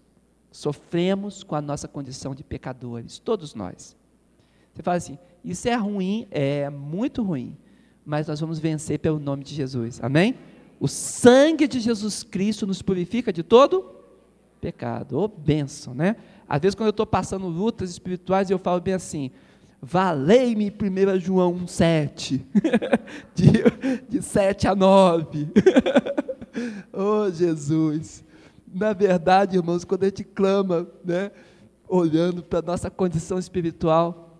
sofremos 0.52 1.42
com 1.42 1.56
a 1.56 1.62
nossa 1.62 1.88
condição 1.88 2.34
de 2.34 2.44
pecadores, 2.44 3.18
todos 3.18 3.54
nós. 3.54 3.96
Você 4.72 4.82
fala 4.82 4.98
assim: 4.98 5.18
isso 5.44 5.68
é 5.68 5.74
ruim, 5.74 6.28
é 6.30 6.70
muito 6.70 7.22
ruim, 7.22 7.56
mas 8.04 8.28
nós 8.28 8.38
vamos 8.38 8.58
vencer 8.58 8.98
pelo 8.98 9.18
nome 9.18 9.42
de 9.42 9.54
Jesus, 9.54 9.98
amém? 10.02 10.36
O 10.78 10.86
sangue 10.86 11.66
de 11.66 11.80
Jesus 11.80 12.22
Cristo 12.22 12.66
nos 12.66 12.82
purifica 12.82 13.32
de 13.32 13.42
todo 13.42 13.90
pecado, 14.60 15.18
ô 15.18 15.24
oh, 15.24 15.28
bênção, 15.28 15.94
né? 15.94 16.16
Às 16.48 16.60
vezes, 16.60 16.74
quando 16.74 16.88
eu 16.88 16.90
estou 16.90 17.06
passando 17.06 17.48
lutas 17.48 17.90
espirituais, 17.90 18.50
eu 18.50 18.58
falo 18.58 18.80
bem 18.80 18.94
assim: 18.94 19.30
valei-me 19.80 20.70
1 20.70 21.18
João 21.18 21.54
1,7, 21.54 22.40
de, 23.34 24.08
de 24.08 24.22
7 24.22 24.68
a 24.68 24.74
9. 24.74 25.48
oh 26.92 27.30
Jesus! 27.34 28.22
Na 28.72 28.92
verdade, 28.92 29.56
irmãos, 29.56 29.84
quando 29.84 30.04
a 30.04 30.06
gente 30.06 30.24
clama, 30.24 30.88
né, 31.04 31.30
olhando 31.86 32.42
para 32.42 32.60
a 32.60 32.62
nossa 32.62 32.90
condição 32.90 33.38
espiritual, 33.38 34.38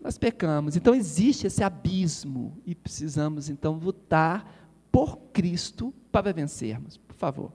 nós 0.00 0.18
pecamos. 0.18 0.76
Então 0.76 0.94
existe 0.94 1.46
esse 1.46 1.62
abismo 1.62 2.58
e 2.66 2.74
precisamos 2.74 3.48
então 3.48 3.74
lutar 3.74 4.68
por 4.90 5.16
Cristo 5.32 5.94
para 6.10 6.32
vencermos. 6.32 6.98
Por 6.98 7.16
favor. 7.16 7.52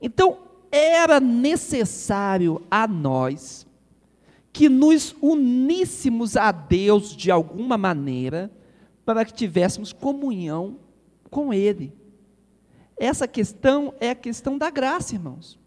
Então, 0.00 0.38
era 0.72 1.20
necessário 1.20 2.62
a 2.70 2.88
nós 2.88 3.66
que 4.52 4.68
nos 4.68 5.14
uníssemos 5.20 6.36
a 6.36 6.50
Deus 6.50 7.16
de 7.16 7.30
alguma 7.30 7.78
maneira 7.78 8.50
para 9.04 9.24
que 9.24 9.32
tivéssemos 9.32 9.92
comunhão 9.92 10.78
com 11.30 11.54
Ele. 11.54 11.92
Essa 12.96 13.26
questão 13.26 13.94
é 14.00 14.10
a 14.10 14.14
questão 14.14 14.56
da 14.56 14.70
graça, 14.70 15.14
irmãos. 15.14 15.58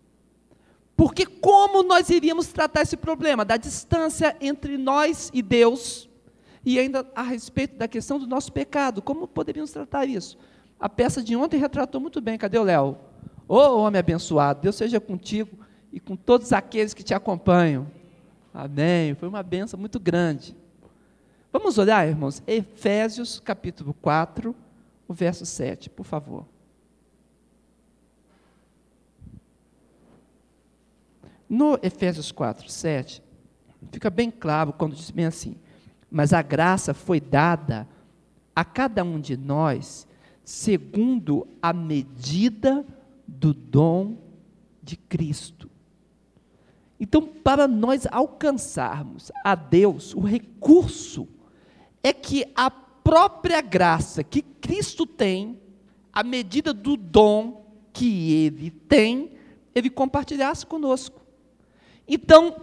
Porque 0.96 1.26
como 1.26 1.84
nós 1.84 2.10
iríamos 2.10 2.48
tratar 2.48 2.82
esse 2.82 2.96
problema 2.96 3.44
da 3.44 3.58
distância 3.58 4.36
entre 4.40 4.78
nós 4.78 5.30
e 5.34 5.42
Deus 5.42 6.10
e 6.66 6.80
ainda 6.80 7.06
a 7.14 7.22
respeito 7.22 7.76
da 7.76 7.88
questão 7.88 8.18
do 8.18 8.26
nosso 8.26 8.52
pecado, 8.52 9.02
como 9.02 9.28
poderíamos 9.28 9.72
tratar 9.72 10.06
isso? 10.06 10.38
A 10.80 10.88
peça 10.88 11.22
de 11.22 11.36
ontem 11.36 11.58
retratou 11.58 12.00
muito 12.00 12.22
bem. 12.22 12.38
Cadê 12.38 12.58
o 12.58 12.64
Léo? 12.64 12.98
Ô 13.48 13.58
oh, 13.58 13.78
homem 13.80 14.00
abençoado, 14.00 14.62
Deus 14.62 14.76
seja 14.76 15.00
contigo 15.00 15.58
e 15.92 16.00
com 16.00 16.16
todos 16.16 16.52
aqueles 16.52 16.94
que 16.94 17.04
te 17.04 17.14
acompanham. 17.14 17.88
Amém. 18.54 19.14
Foi 19.16 19.28
uma 19.28 19.44
benção 19.44 19.80
muito 19.80 20.00
grande. 20.00 20.56
Vamos 21.52 21.78
olhar, 21.78 22.08
irmãos, 22.08 22.42
Efésios 22.48 23.40
capítulo 23.40 23.94
4, 24.02 24.56
o 25.08 25.14
verso 25.14 25.46
7, 25.46 25.90
por 25.90 26.06
favor. 26.06 26.46
No 31.50 31.78
Efésios 31.82 32.32
4, 32.32 32.70
7, 32.70 33.22
fica 33.92 34.10
bem 34.10 34.32
claro 34.32 34.74
quando 34.74 34.96
diz 34.96 35.12
bem 35.12 35.26
assim: 35.26 35.56
Mas 36.10 36.34
a 36.34 36.42
graça 36.42 36.94
foi 36.94 37.20
dada 37.20 37.88
a 38.56 38.64
cada 38.64 39.04
um 39.04 39.20
de 39.20 39.38
nós 39.38 40.08
segundo 40.44 41.48
a 41.62 41.74
medida 41.74 42.86
do 43.28 43.54
dom 43.54 44.18
de 44.82 44.96
Cristo. 44.96 45.70
Então, 47.00 47.24
para 47.26 47.68
nós 47.68 48.08
alcançarmos 48.10 49.32
a 49.44 49.56
Deus, 49.56 50.14
o 50.14 50.22
recurso 50.22 51.28
é 52.02 52.14
que 52.14 52.46
a 52.56 52.70
própria 52.70 53.62
graça 53.62 54.24
que 54.24 54.42
Cristo 54.42 55.06
tem, 55.06 55.60
a 56.14 56.24
medida 56.24 56.74
do 56.74 56.96
dom 56.96 57.66
que 57.92 58.32
Ele 58.34 58.70
tem, 58.70 59.32
Ele 59.74 59.90
compartilhasse 59.90 60.66
conosco. 60.66 61.25
Então, 62.08 62.56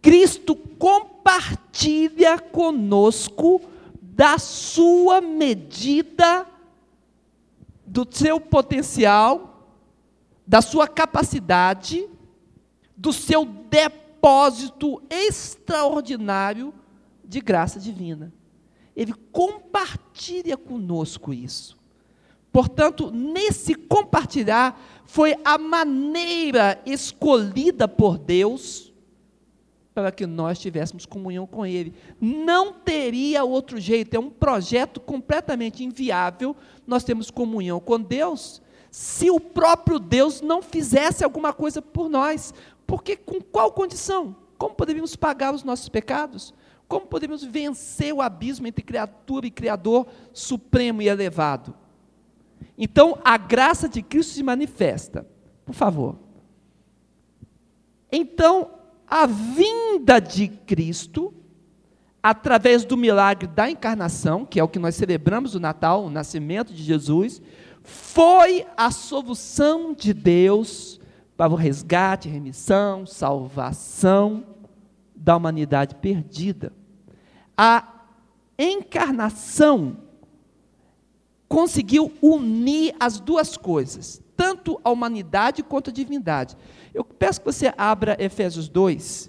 Cristo 0.00 0.54
compartilha 0.54 2.38
conosco 2.38 3.60
da 4.00 4.38
sua 4.38 5.20
medida, 5.20 6.46
do 7.86 8.06
seu 8.10 8.40
potencial, 8.40 9.66
da 10.46 10.60
sua 10.60 10.86
capacidade, 10.86 12.08
do 12.96 13.12
seu 13.12 13.44
depósito 13.44 15.02
extraordinário 15.08 16.74
de 17.24 17.40
graça 17.40 17.80
divina. 17.80 18.32
ele 18.94 19.14
compartilha 19.32 20.56
conosco 20.56 21.32
isso. 21.32 21.79
Portanto, 22.52 23.10
nesse 23.10 23.74
compartilhar, 23.74 24.80
foi 25.04 25.36
a 25.44 25.56
maneira 25.56 26.80
escolhida 26.84 27.86
por 27.86 28.18
Deus 28.18 28.90
para 29.94 30.12
que 30.12 30.26
nós 30.26 30.58
tivéssemos 30.58 31.04
comunhão 31.04 31.46
com 31.46 31.66
Ele. 31.66 31.94
Não 32.20 32.72
teria 32.72 33.44
outro 33.44 33.78
jeito, 33.80 34.14
é 34.14 34.18
um 34.18 34.30
projeto 34.30 35.00
completamente 35.00 35.84
inviável. 35.84 36.56
Nós 36.86 37.04
temos 37.04 37.30
comunhão 37.30 37.80
com 37.80 38.00
Deus 38.00 38.62
se 38.90 39.30
o 39.30 39.38
próprio 39.38 39.98
Deus 39.98 40.40
não 40.40 40.62
fizesse 40.62 41.22
alguma 41.22 41.52
coisa 41.52 41.80
por 41.80 42.08
nós. 42.08 42.54
Porque 42.86 43.16
com 43.16 43.40
qual 43.40 43.72
condição? 43.72 44.34
Como 44.58 44.74
poderíamos 44.74 45.14
pagar 45.16 45.54
os 45.54 45.62
nossos 45.62 45.88
pecados? 45.88 46.52
Como 46.88 47.06
podemos 47.06 47.44
vencer 47.44 48.12
o 48.12 48.20
abismo 48.20 48.66
entre 48.66 48.82
criatura 48.82 49.46
e 49.46 49.50
Criador 49.50 50.06
supremo 50.32 51.00
e 51.00 51.08
elevado? 51.08 51.74
Então, 52.76 53.18
a 53.24 53.36
graça 53.36 53.88
de 53.88 54.02
Cristo 54.02 54.32
se 54.34 54.42
manifesta. 54.42 55.26
Por 55.64 55.74
favor. 55.74 56.18
Então, 58.10 58.70
a 59.06 59.26
vinda 59.26 60.20
de 60.20 60.48
Cristo, 60.48 61.34
através 62.22 62.84
do 62.84 62.96
milagre 62.96 63.46
da 63.46 63.70
encarnação, 63.70 64.44
que 64.44 64.58
é 64.58 64.64
o 64.64 64.68
que 64.68 64.78
nós 64.78 64.94
celebramos 64.94 65.54
no 65.54 65.60
Natal, 65.60 66.04
o 66.04 66.10
nascimento 66.10 66.72
de 66.72 66.82
Jesus, 66.82 67.40
foi 67.82 68.66
a 68.76 68.90
solução 68.90 69.92
de 69.94 70.12
Deus 70.12 71.00
para 71.36 71.52
o 71.52 71.56
resgate, 71.56 72.28
remissão, 72.28 73.06
salvação 73.06 74.44
da 75.14 75.36
humanidade 75.36 75.94
perdida. 75.96 76.72
A 77.56 78.04
encarnação 78.58 79.96
conseguiu 81.50 82.12
unir 82.22 82.94
as 83.00 83.18
duas 83.18 83.56
coisas, 83.56 84.22
tanto 84.36 84.80
a 84.84 84.90
humanidade 84.90 85.64
quanto 85.64 85.90
a 85.90 85.92
divindade. 85.92 86.56
Eu 86.94 87.02
peço 87.02 87.40
que 87.40 87.46
você 87.46 87.74
abra 87.76 88.16
Efésios 88.20 88.68
2, 88.68 89.28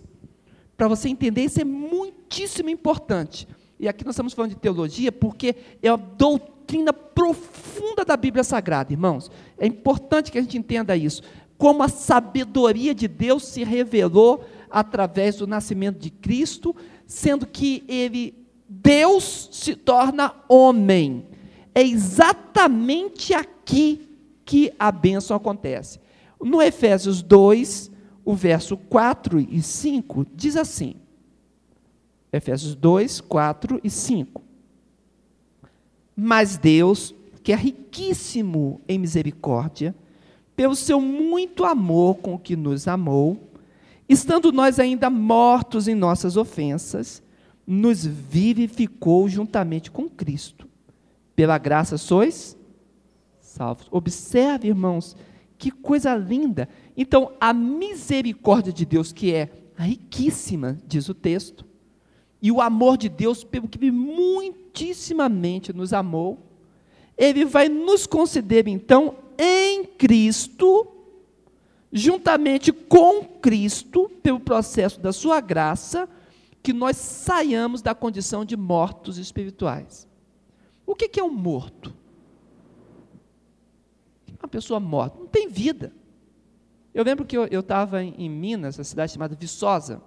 para 0.77 0.87
você 0.87 1.09
entender, 1.09 1.43
isso 1.45 1.59
é 1.59 1.63
muitíssimo 1.63 2.69
importante. 2.69 3.47
E 3.79 3.87
aqui 3.87 4.05
nós 4.05 4.13
estamos 4.13 4.33
falando 4.33 4.51
de 4.51 4.57
teologia, 4.57 5.11
porque 5.11 5.55
é 5.81 5.89
a 5.89 5.95
doutrina 5.95 6.93
profunda 6.93 8.05
da 8.05 8.15
Bíblia 8.15 8.43
Sagrada, 8.43 8.93
irmãos. 8.93 9.31
É 9.57 9.65
importante 9.65 10.31
que 10.31 10.37
a 10.37 10.41
gente 10.41 10.57
entenda 10.57 10.95
isso. 10.95 11.23
Como 11.57 11.81
a 11.81 11.87
sabedoria 11.87 12.93
de 12.93 13.07
Deus 13.07 13.45
se 13.45 13.63
revelou 13.63 14.45
através 14.69 15.37
do 15.37 15.47
nascimento 15.47 15.97
de 15.97 16.11
Cristo, 16.11 16.75
sendo 17.07 17.47
que 17.47 17.83
ele, 17.87 18.35
Deus, 18.69 19.49
se 19.51 19.75
torna 19.75 20.35
homem 20.47 21.25
é 21.73 21.81
exatamente 21.81 23.33
aqui 23.33 24.09
que 24.45 24.73
a 24.77 24.91
bênção 24.91 25.35
acontece. 25.35 25.99
No 26.41 26.61
Efésios 26.61 27.21
2, 27.21 27.91
o 28.25 28.35
verso 28.35 28.75
4 28.75 29.39
e 29.39 29.61
5 29.61 30.25
diz 30.35 30.57
assim: 30.57 30.95
Efésios 32.31 32.75
2, 32.75 33.21
4 33.21 33.79
e 33.83 33.89
5. 33.89 34.41
Mas 36.15 36.57
Deus, 36.57 37.15
que 37.41 37.53
é 37.53 37.55
riquíssimo 37.55 38.81
em 38.87 38.99
misericórdia, 38.99 39.95
pelo 40.55 40.75
seu 40.75 40.99
muito 40.99 41.63
amor 41.63 42.17
com 42.17 42.37
que 42.37 42.55
nos 42.55 42.87
amou, 42.87 43.49
estando 44.09 44.51
nós 44.51 44.77
ainda 44.79 45.09
mortos 45.09 45.87
em 45.87 45.95
nossas 45.95 46.35
ofensas, 46.35 47.23
nos 47.65 48.05
vivificou 48.05 49.29
juntamente 49.29 49.89
com 49.89 50.09
Cristo 50.09 50.70
pela 51.41 51.57
graça 51.57 51.97
sois 51.97 52.55
salvos. 53.39 53.87
Observe, 53.89 54.67
irmãos, 54.67 55.17
que 55.57 55.71
coisa 55.71 56.13
linda. 56.13 56.69
Então, 56.95 57.31
a 57.41 57.51
misericórdia 57.51 58.71
de 58.71 58.85
Deus, 58.85 59.11
que 59.11 59.33
é 59.33 59.49
riquíssima, 59.75 60.77
diz 60.85 61.09
o 61.09 61.15
texto, 61.15 61.65
e 62.39 62.51
o 62.51 62.61
amor 62.61 62.95
de 62.95 63.09
Deus, 63.09 63.43
pelo 63.43 63.67
que 63.67 63.89
muitíssimamente 63.89 65.73
nos 65.73 65.93
amou, 65.93 66.37
ele 67.17 67.43
vai 67.43 67.67
nos 67.67 68.05
conceder, 68.05 68.67
então, 68.67 69.15
em 69.35 69.83
Cristo, 69.83 70.87
juntamente 71.91 72.71
com 72.71 73.25
Cristo, 73.25 74.11
pelo 74.21 74.39
processo 74.39 74.99
da 74.99 75.11
sua 75.11 75.41
graça, 75.41 76.07
que 76.61 76.71
nós 76.71 76.97
saiamos 76.97 77.81
da 77.81 77.95
condição 77.95 78.45
de 78.45 78.55
mortos 78.55 79.17
espirituais. 79.17 80.10
O 80.91 80.95
que 80.95 81.21
é 81.21 81.23
um 81.23 81.31
morto? 81.31 81.95
Uma 84.37 84.49
pessoa 84.49 84.77
morta, 84.77 85.17
não 85.17 85.27
tem 85.27 85.47
vida. 85.47 85.93
Eu 86.93 87.05
lembro 87.05 87.23
que 87.23 87.37
eu 87.37 87.61
estava 87.61 88.03
em, 88.03 88.29
Minas, 88.29 88.77
a 88.77 88.83
cidade 88.83 89.13
chamada 89.13 89.33
Viçosa. 89.33 90.01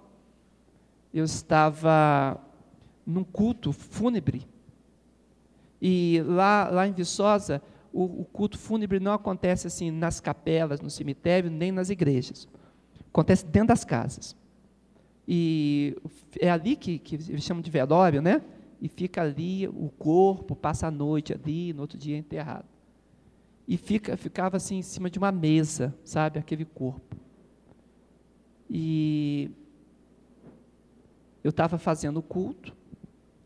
Eu 1.11 1.25
estava 1.25 2.39
num 3.03 3.23
culto 3.23 3.73
fúnebre. 3.73 4.47
E 5.81 6.21
lá, 6.27 6.69
lá 6.69 6.87
em 6.87 6.93
Viçosa, 6.93 7.63
o, 7.91 8.21
o, 8.21 8.25
culto 8.25 8.55
fúnebre 8.55 8.99
não 8.99 9.13
acontece 9.13 9.65
assim 9.65 9.89
nas 9.89 10.19
capelas, 10.19 10.81
no 10.81 10.89
cemitério, 10.91 11.49
nem 11.49 11.71
nas 11.71 11.89
igrejas. 11.89 12.47
Acontece 13.07 13.43
dentro 13.43 13.69
das 13.69 13.83
casas. 13.83 14.35
E 15.27 15.97
é 16.39 16.51
ali 16.51 16.75
que, 16.75 16.99
que 16.99 17.15
eles 17.15 17.43
chamam 17.43 17.63
de 17.63 17.71
velório, 17.71 18.21
né? 18.21 18.43
E 18.85 18.87
fica 18.87 19.23
ali 19.23 19.67
o 19.67 19.89
corpo, 19.97 20.55
passa 20.55 20.85
a 20.85 20.91
noite 20.91 21.33
ali, 21.33 21.73
no 21.73 21.81
outro 21.81 21.97
dia 21.97 22.15
é 22.15 22.19
enterrado. 22.19 22.67
E 23.67 23.77
fica, 23.77 24.15
ficava 24.15 24.57
assim 24.57 24.75
em 24.75 24.83
cima 24.83 25.09
de 25.09 25.17
uma 25.17 25.31
mesa, 25.31 25.91
sabe, 26.03 26.37
aquele 26.37 26.65
corpo. 26.65 27.15
E 28.69 29.49
eu 31.43 31.49
estava 31.49 31.79
fazendo 31.79 32.17
o 32.17 32.21
culto, 32.21 32.77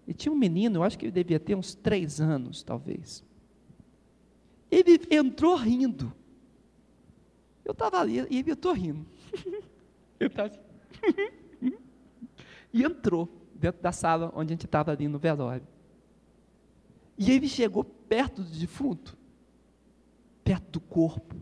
e 0.05 0.13
tinha 0.13 0.29
um 0.29 0.35
menino, 0.35 0.79
eu 0.79 0.83
acho 0.83 0.99
que 0.99 1.05
ele 1.05 1.13
devia 1.13 1.39
ter 1.39 1.55
uns 1.55 1.73
três 1.73 2.19
anos, 2.19 2.61
talvez. 2.61 3.23
Ele 4.69 4.99
entrou 5.09 5.55
rindo. 5.55 6.11
Eu 7.63 7.71
estava 7.71 8.01
ali 8.01 8.27
e 8.29 8.39
ele 8.39 8.51
estou 8.51 8.73
rindo. 8.73 9.05
eu 10.19 10.27
estava 10.27 10.49
assim. 10.49 11.71
e 12.73 12.83
entrou 12.83 13.29
dentro 13.59 13.81
da 13.81 13.91
sala 13.91 14.31
onde 14.35 14.53
a 14.53 14.55
gente 14.55 14.65
estava 14.65 14.91
ali 14.91 15.07
no 15.07 15.19
velório. 15.19 15.67
E 17.17 17.31
ele 17.31 17.47
chegou 17.47 17.83
perto 17.83 18.41
do 18.41 18.49
defunto, 18.49 19.17
perto 20.43 20.71
do 20.71 20.79
corpo, 20.79 21.35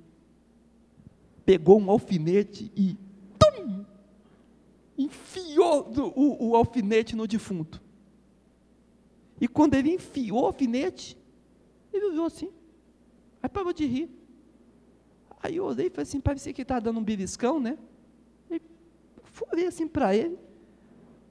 pegou 1.45 1.79
um 1.79 1.89
alfinete 1.91 2.71
e 2.75 2.97
tum, 3.37 3.85
enfiou 4.97 5.87
o, 6.15 6.49
o 6.49 6.55
alfinete 6.55 7.15
no 7.15 7.27
defunto. 7.27 7.81
E 9.39 9.47
quando 9.47 9.75
ele 9.75 9.93
enfiou 9.93 10.41
o 10.41 10.45
alfinete, 10.47 11.15
ele 11.93 12.05
olhou 12.07 12.25
assim, 12.25 12.51
aí 13.41 13.47
parou 13.47 13.71
de 13.71 13.85
rir. 13.85 14.09
Aí 15.41 15.57
eu 15.57 15.65
olhei 15.65 15.87
e 15.87 15.89
falei 15.91 16.03
assim, 16.03 16.19
parecia 16.19 16.51
que 16.51 16.61
ele 16.61 16.63
estava 16.63 16.81
dando 16.81 16.99
um 16.99 17.03
beliscão, 17.03 17.59
né? 17.59 17.77
E 18.49 18.59
assim 19.65 19.87
para 19.87 20.15
ele, 20.15 20.37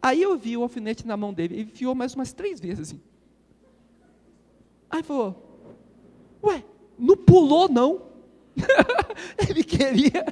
Aí 0.06 0.22
eu 0.22 0.38
vi 0.38 0.56
o 0.56 0.62
alfinete 0.62 1.04
na 1.04 1.16
mão 1.16 1.34
dele, 1.34 1.56
ele 1.56 1.62
enfiou 1.62 1.92
mais 1.92 2.14
umas 2.14 2.32
três 2.32 2.60
vezes 2.60 2.88
assim. 2.88 3.00
Aí 4.88 5.02
falou, 5.02 5.66
ué, 6.44 6.64
não 6.96 7.16
pulou 7.16 7.68
não. 7.68 8.02
ele 9.50 9.64
queria, 9.64 10.24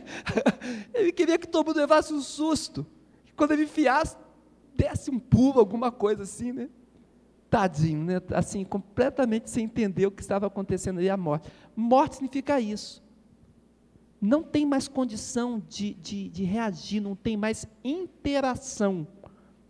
ele 0.94 1.10
queria 1.10 1.37
que 1.37 1.48
todo 1.48 1.66
mundo 1.66 1.78
levasse 1.78 2.14
um 2.14 2.20
susto. 2.20 2.87
Quando 3.34 3.50
ele 3.50 3.64
enfiasse, 3.64 4.16
desse 4.76 5.10
um 5.10 5.18
pulo, 5.18 5.58
alguma 5.58 5.90
coisa 5.90 6.22
assim, 6.22 6.52
né? 6.52 6.68
Tadinho, 7.50 8.04
né? 8.04 8.22
Assim, 8.32 8.64
completamente 8.64 9.50
sem 9.50 9.64
entender 9.64 10.06
o 10.06 10.12
que 10.12 10.22
estava 10.22 10.46
acontecendo 10.46 10.98
ali, 10.98 11.10
a 11.10 11.16
morte. 11.16 11.50
Morte 11.74 12.14
significa 12.14 12.60
isso. 12.60 13.02
Não 14.20 14.40
tem 14.40 14.64
mais 14.64 14.87
condição 14.87 15.60
de, 15.68 15.94
de, 15.94 16.28
de 16.28 16.44
reagir, 16.44 17.00
não 17.00 17.16
tem 17.16 17.37
mais 17.37 17.66
interação 17.82 19.04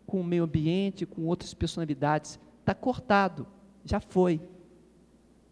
com 0.06 0.20
o 0.20 0.24
meio 0.24 0.44
ambiente, 0.44 1.06
com 1.06 1.26
outras 1.26 1.54
personalidades. 1.54 2.38
Está 2.60 2.74
cortado, 2.74 3.46
já 3.84 4.00
foi. 4.00 4.40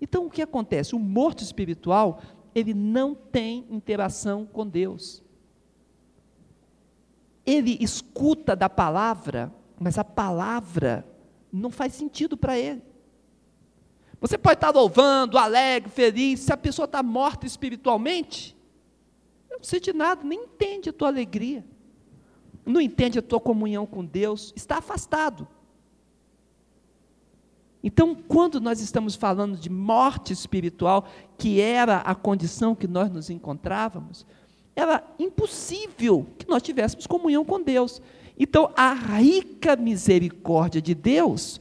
Então 0.00 0.26
o 0.26 0.30
que 0.30 0.42
acontece? 0.42 0.94
O 0.94 0.98
morto 0.98 1.42
espiritual, 1.42 2.20
ele 2.54 2.74
não 2.74 3.14
tem 3.14 3.66
interação 3.70 4.46
com 4.46 4.66
Deus. 4.66 5.22
Ele 7.44 7.76
escuta 7.80 8.54
da 8.54 8.68
palavra, 8.68 9.52
mas 9.78 9.98
a 9.98 10.04
palavra 10.04 11.06
não 11.52 11.70
faz 11.70 11.94
sentido 11.94 12.36
para 12.36 12.58
ele. 12.58 12.82
Você 14.20 14.38
pode 14.38 14.54
estar 14.54 14.70
louvando, 14.70 15.36
alegre, 15.36 15.90
feliz, 15.90 16.40
se 16.40 16.52
a 16.52 16.56
pessoa 16.56 16.84
está 16.84 17.02
morta 17.02 17.44
espiritualmente, 17.44 18.56
não 19.50 19.62
sente 19.62 19.92
nada, 19.92 20.22
nem 20.22 20.44
entende 20.44 20.90
a 20.90 20.92
tua 20.92 21.08
alegria 21.08 21.64
não 22.64 22.80
entende 22.80 23.18
a 23.18 23.22
tua 23.22 23.40
comunhão 23.40 23.86
com 23.86 24.04
Deus, 24.04 24.52
está 24.56 24.78
afastado. 24.78 25.46
Então, 27.82 28.14
quando 28.14 28.60
nós 28.60 28.80
estamos 28.80 29.16
falando 29.16 29.56
de 29.56 29.68
morte 29.68 30.32
espiritual, 30.32 31.08
que 31.36 31.60
era 31.60 31.98
a 31.98 32.14
condição 32.14 32.74
que 32.74 32.86
nós 32.86 33.10
nos 33.10 33.28
encontrávamos, 33.28 34.24
era 34.76 35.04
impossível 35.18 36.26
que 36.38 36.48
nós 36.48 36.62
tivéssemos 36.62 37.06
comunhão 37.06 37.44
com 37.44 37.60
Deus. 37.60 38.00
Então, 38.38 38.70
a 38.76 38.94
rica 38.94 39.74
misericórdia 39.74 40.80
de 40.80 40.94
Deus 40.94 41.60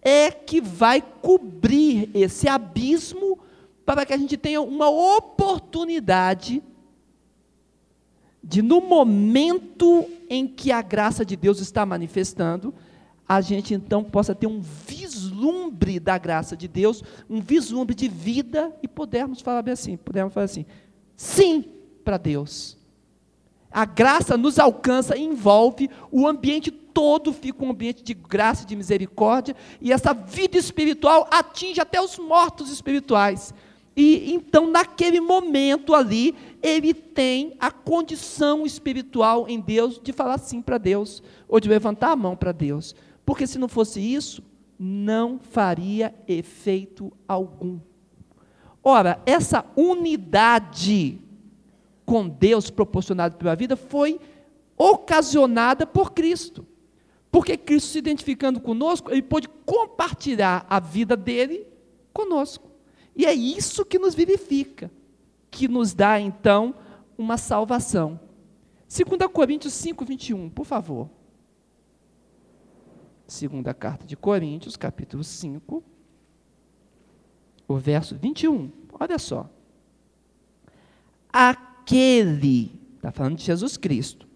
é 0.00 0.30
que 0.30 0.60
vai 0.60 1.02
cobrir 1.02 2.10
esse 2.14 2.48
abismo 2.48 3.38
para 3.84 4.06
que 4.06 4.12
a 4.12 4.16
gente 4.16 4.36
tenha 4.36 4.60
uma 4.60 4.88
oportunidade 4.88 6.62
de, 8.42 8.62
no 8.62 8.80
momento 8.80 10.08
em 10.28 10.46
que 10.46 10.70
a 10.70 10.82
graça 10.82 11.24
de 11.24 11.36
Deus 11.36 11.60
está 11.60 11.84
manifestando, 11.84 12.74
a 13.28 13.40
gente 13.40 13.74
então 13.74 14.02
possa 14.02 14.34
ter 14.34 14.46
um 14.46 14.60
vislumbre 14.60 16.00
da 16.00 16.16
graça 16.16 16.56
de 16.56 16.66
Deus, 16.66 17.04
um 17.28 17.40
vislumbre 17.40 17.94
de 17.94 18.08
vida 18.08 18.74
e 18.82 18.88
pudermos 18.88 19.42
falar 19.42 19.60
bem 19.60 19.74
assim, 19.74 19.96
pudermos 19.98 20.32
falar 20.32 20.44
assim, 20.44 20.64
sim 21.14 21.64
para 22.02 22.16
Deus. 22.16 22.78
A 23.70 23.84
graça 23.84 24.36
nos 24.38 24.58
alcança 24.58 25.18
envolve, 25.18 25.90
o 26.10 26.26
ambiente 26.26 26.70
todo 26.70 27.34
fica 27.34 27.62
um 27.62 27.70
ambiente 27.70 28.02
de 28.02 28.14
graça 28.14 28.64
e 28.64 28.66
de 28.66 28.74
misericórdia, 28.74 29.54
e 29.78 29.92
essa 29.92 30.14
vida 30.14 30.56
espiritual 30.56 31.28
atinge 31.30 31.80
até 31.80 32.00
os 32.00 32.18
mortos 32.18 32.70
espirituais. 32.70 33.52
E 34.00 34.32
então, 34.32 34.70
naquele 34.70 35.20
momento 35.20 35.92
ali, 35.92 36.32
ele 36.62 36.94
tem 36.94 37.56
a 37.58 37.68
condição 37.68 38.64
espiritual 38.64 39.48
em 39.48 39.58
Deus 39.58 40.00
de 40.00 40.12
falar 40.12 40.38
sim 40.38 40.62
para 40.62 40.78
Deus, 40.78 41.20
ou 41.48 41.58
de 41.58 41.68
levantar 41.68 42.12
a 42.12 42.16
mão 42.16 42.36
para 42.36 42.52
Deus. 42.52 42.94
Porque 43.26 43.44
se 43.44 43.58
não 43.58 43.66
fosse 43.66 43.98
isso, 43.98 44.40
não 44.78 45.40
faria 45.40 46.14
efeito 46.28 47.12
algum. 47.26 47.80
Ora, 48.84 49.20
essa 49.26 49.64
unidade 49.76 51.20
com 52.06 52.28
Deus 52.28 52.70
proporcionada 52.70 53.34
pela 53.36 53.56
vida 53.56 53.74
foi 53.74 54.20
ocasionada 54.76 55.84
por 55.84 56.12
Cristo. 56.12 56.64
Porque 57.32 57.56
Cristo 57.56 57.88
se 57.88 57.98
identificando 57.98 58.60
conosco, 58.60 59.10
ele 59.10 59.22
pôde 59.22 59.48
compartilhar 59.66 60.64
a 60.70 60.78
vida 60.78 61.16
dele 61.16 61.66
conosco. 62.12 62.67
E 63.18 63.26
é 63.26 63.34
isso 63.34 63.84
que 63.84 63.98
nos 63.98 64.14
vivifica, 64.14 64.88
que 65.50 65.66
nos 65.66 65.92
dá 65.92 66.20
então 66.20 66.72
uma 67.18 67.36
salvação. 67.36 68.20
2 68.88 69.28
Coríntios 69.32 69.74
5, 69.74 70.04
21, 70.04 70.48
por 70.48 70.64
favor. 70.64 71.10
Segunda 73.26 73.74
carta 73.74 74.06
de 74.06 74.16
Coríntios, 74.16 74.76
capítulo 74.76 75.24
5, 75.24 75.82
o 77.66 77.76
verso 77.76 78.16
21. 78.16 78.70
Olha 78.92 79.18
só. 79.18 79.50
Aquele, 81.32 82.80
está 82.94 83.10
falando 83.10 83.36
de 83.36 83.44
Jesus 83.44 83.76
Cristo, 83.76 84.28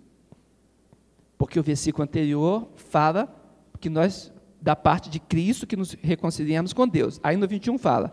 porque 1.39 1.59
o 1.59 1.63
versículo 1.63 2.03
anterior 2.03 2.69
fala 2.75 3.33
que 3.81 3.89
nós, 3.89 4.33
da 4.61 4.75
parte 4.75 5.09
de 5.09 5.21
Cristo, 5.21 5.69
que 5.69 5.77
nos 5.77 5.93
reconciliamos 5.93 6.73
com 6.73 6.87
Deus. 6.87 7.21
Aí 7.23 7.37
no 7.37 7.47
21 7.47 7.79
fala: 7.79 8.13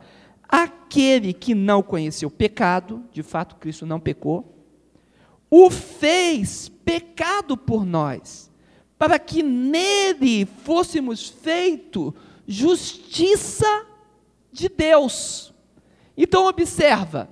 aquele 0.49 1.31
que 1.31 1.53
não 1.53 1.83
conheceu 1.83 2.29
pecado, 2.29 3.03
de 3.12 3.21
fato 3.21 3.55
Cristo 3.55 3.85
não 3.85 3.99
pecou, 3.99 4.55
o 5.49 5.69
fez 5.69 6.69
pecado 6.83 7.55
por 7.55 7.85
nós 7.85 8.49
para 8.99 9.17
que 9.17 9.41
nele 9.41 10.45
fôssemos 10.45 11.29
feito 11.29 12.13
justiça 12.45 13.85
de 14.51 14.67
Deus. 14.67 15.53
Então 16.17 16.47
observa, 16.47 17.29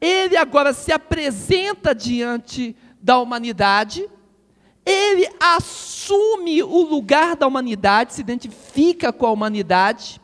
ele 0.00 0.36
agora 0.36 0.72
se 0.72 0.90
apresenta 0.90 1.94
diante 1.94 2.74
da 3.00 3.18
humanidade, 3.20 4.08
ele 4.84 5.28
assume 5.38 6.64
o 6.64 6.82
lugar 6.82 7.36
da 7.36 7.46
humanidade, 7.46 8.14
se 8.14 8.20
identifica 8.20 9.12
com 9.12 9.24
a 9.24 9.30
humanidade, 9.30 10.20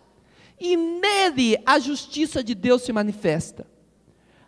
e 0.61 0.77
nele 0.77 1.59
a 1.65 1.79
justiça 1.79 2.45
de 2.45 2.55
Deus 2.55 2.83
se 2.83 2.93
manifesta 2.93 3.67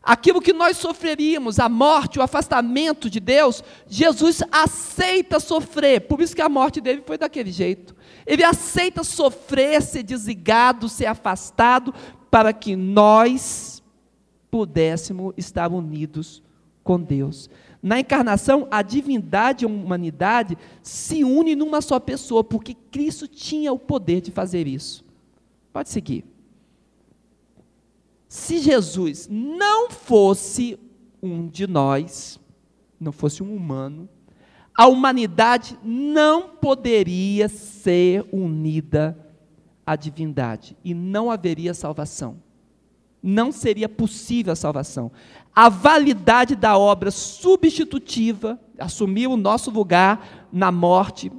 aquilo 0.02 0.40
que 0.40 0.52
nós 0.52 0.76
sofreríamos, 0.76 1.58
a 1.58 1.68
morte, 1.68 2.18
o 2.18 2.22
afastamento 2.22 3.08
de 3.08 3.20
Deus, 3.20 3.62
Jesus 3.86 4.42
aceita 4.50 5.38
sofrer. 5.38 6.02
Por 6.02 6.20
isso 6.20 6.34
que 6.34 6.42
a 6.42 6.48
morte 6.48 6.80
dele 6.80 7.02
foi 7.06 7.16
daquele 7.16 7.52
jeito. 7.52 7.94
Ele 8.26 8.42
aceita 8.42 9.04
sofrer, 9.04 9.80
ser 9.80 10.02
desligado, 10.02 10.88
ser 10.88 11.06
afastado, 11.06 11.94
para 12.30 12.52
que 12.52 12.74
nós 12.74 13.82
pudéssemos 14.50 15.32
estar 15.36 15.70
unidos 15.70 16.42
com 16.82 17.00
Deus. 17.00 17.48
Na 17.82 18.00
encarnação, 18.00 18.66
a 18.70 18.82
divindade 18.82 19.64
e 19.64 19.66
a 19.66 19.68
humanidade 19.68 20.56
se 20.82 21.24
unem 21.24 21.56
numa 21.56 21.80
só 21.80 21.98
pessoa, 21.98 22.42
porque 22.42 22.74
Cristo 22.74 23.26
tinha 23.26 23.72
o 23.72 23.78
poder 23.78 24.20
de 24.20 24.30
fazer 24.30 24.66
isso. 24.66 25.04
Pode 25.72 25.88
seguir 25.88 26.32
se 28.32 28.60
Jesus 28.60 29.28
não 29.30 29.90
fosse 29.90 30.80
um 31.22 31.46
de 31.46 31.66
nós, 31.66 32.40
não 32.98 33.12
fosse 33.12 33.42
um 33.42 33.54
humano, 33.54 34.08
a 34.74 34.86
humanidade 34.86 35.78
não 35.84 36.48
poderia 36.48 37.46
ser 37.50 38.26
unida 38.32 39.18
à 39.84 39.96
divindade 39.96 40.74
e 40.82 40.94
não 40.94 41.30
haveria 41.30 41.74
salvação. 41.74 42.38
Não 43.22 43.52
seria 43.52 43.86
possível 43.86 44.54
a 44.54 44.56
salvação. 44.56 45.12
A 45.54 45.68
validade 45.68 46.56
da 46.56 46.78
obra 46.78 47.10
substitutiva 47.10 48.58
assumiu 48.78 49.32
o 49.32 49.36
nosso 49.36 49.70
lugar 49.70 50.48
na 50.50 50.72
morte. 50.72 51.30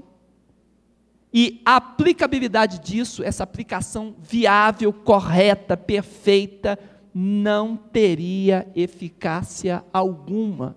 E 1.34 1.62
a 1.66 1.78
aplicabilidade 1.78 2.80
disso, 2.80 3.24
essa 3.24 3.44
aplicação 3.44 4.16
viável, 4.20 4.94
correta, 4.94 5.76
perfeita, 5.76 6.78
não 7.14 7.76
teria 7.76 8.68
eficácia 8.76 9.84
alguma. 9.92 10.76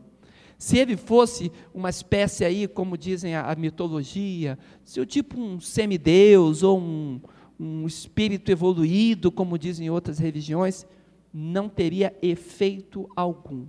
Se 0.57 0.79
ele 0.79 0.97
fosse 0.97 1.53
uma 1.75 1.91
espécie 1.91 2.43
aí, 2.43 2.67
como 2.67 2.97
dizem 2.97 3.35
a, 3.35 3.51
a 3.51 3.55
mitologia, 3.55 4.59
se 4.83 4.99
o 4.99 5.05
tipo 5.05 5.39
um 5.39 5.61
semideus 5.61 6.63
ou 6.63 6.79
um, 6.79 7.21
um 7.61 7.87
espírito 7.87 8.51
evoluído, 8.51 9.31
como 9.31 9.59
dizem 9.59 9.91
outras 9.91 10.19
religiões, 10.19 10.87
não 11.33 11.69
teria 11.69 12.17
efeito 12.23 13.07
algum. 13.15 13.67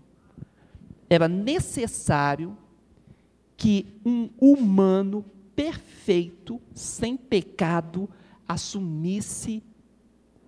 Era 1.10 1.28
necessário 1.28 2.58
que 3.58 3.88
um 4.06 4.30
humano 4.40 5.26
perfeito, 5.58 6.62
sem 6.72 7.18
pecado, 7.18 8.08
assumisse 8.48 9.64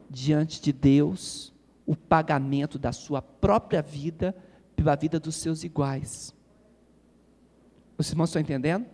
diante 0.08 0.62
de 0.62 0.72
Deus 0.72 1.52
o 1.84 1.96
pagamento 1.96 2.78
da 2.78 2.92
sua 2.92 3.20
própria 3.20 3.82
vida 3.82 4.36
pela 4.76 4.96
vida 4.96 5.20
dos 5.20 5.36
seus 5.36 5.64
iguais. 5.64 6.32
Os 7.98 8.08
irmãos 8.12 8.30
estão 8.30 8.40
entendendo? 8.40 8.86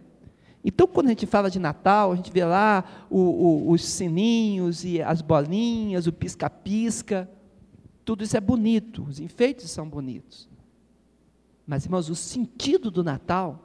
Então, 0.64 0.88
quando 0.88 1.08
a 1.08 1.10
gente 1.10 1.26
fala 1.26 1.52
de 1.52 1.60
Natal, 1.60 2.14
a 2.14 2.16
gente 2.16 2.32
vê 2.32 2.46
lá 2.46 3.06
o, 3.10 3.20
o, 3.20 3.72
os 3.72 3.84
sininhos 3.84 4.86
e 4.86 5.02
as 5.02 5.22
bolinhas, 5.22 6.08
o 6.08 6.14
pisca-pisca, 6.14 7.30
tudo 8.06 8.24
isso 8.24 8.38
é 8.38 8.42
bonito, 8.42 9.04
os 9.04 9.20
enfeites 9.20 9.70
são 9.70 9.88
bonitos. 9.88 10.50
Mas, 11.68 11.84
irmãos, 11.84 12.10
o 12.10 12.16
sentido 12.16 12.90
do 12.90 13.04
Natal 13.04 13.65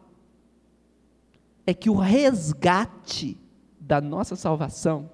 é 1.67 1.75
que 1.75 1.91
o 1.91 1.95
resgate 1.95 3.39
da 3.79 4.01
nossa 4.01 4.37
salvação 4.37 5.11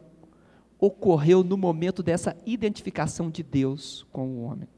ocorreu 0.78 1.42
no 1.42 1.56
momento 1.56 2.02
dessa 2.02 2.36
identificação 2.44 3.30
de 3.30 3.42
Deus 3.42 4.06
com 4.12 4.28
o 4.28 4.42
homem. 4.42 4.68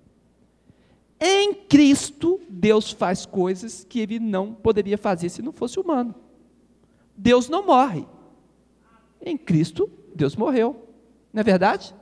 Em 1.20 1.52
Cristo, 1.52 2.40
Deus 2.48 2.92
faz 2.92 3.26
coisas 3.26 3.84
que 3.84 3.98
ele 3.98 4.20
não 4.20 4.54
poderia 4.54 4.96
fazer 4.96 5.28
se 5.28 5.42
não 5.42 5.52
fosse 5.52 5.80
humano. 5.80 6.14
Deus 7.16 7.48
não 7.48 7.66
morre. 7.66 8.06
Em 9.20 9.36
Cristo, 9.36 9.90
Deus 10.14 10.36
morreu. 10.36 10.88
Não 11.32 11.40
é 11.40 11.44
verdade? 11.44 11.92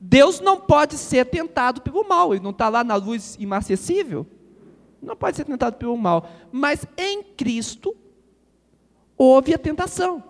Deus 0.00 0.40
não 0.40 0.60
pode 0.60 0.98
ser 0.98 1.26
tentado 1.26 1.80
pelo 1.80 2.06
mal. 2.06 2.34
Ele 2.34 2.42
não 2.42 2.50
está 2.50 2.68
lá 2.68 2.82
na 2.82 2.96
luz 2.96 3.36
inacessível. 3.38 4.26
Não 5.00 5.14
pode 5.14 5.36
ser 5.36 5.44
tentado 5.44 5.76
pelo 5.76 5.96
mal. 5.96 6.28
Mas 6.50 6.84
em 6.96 7.22
Cristo, 7.22 7.94
houve 9.16 9.54
a 9.54 9.58
tentação. 9.58 10.22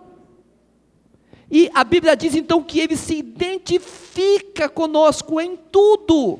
E 1.49 1.69
a 1.73 1.83
Bíblia 1.83 2.15
diz 2.15 2.35
então 2.35 2.61
que 2.61 2.79
ele 2.79 2.97
se 2.97 3.15
identifica 3.15 4.67
conosco 4.67 5.39
em 5.39 5.55
tudo. 5.55 6.39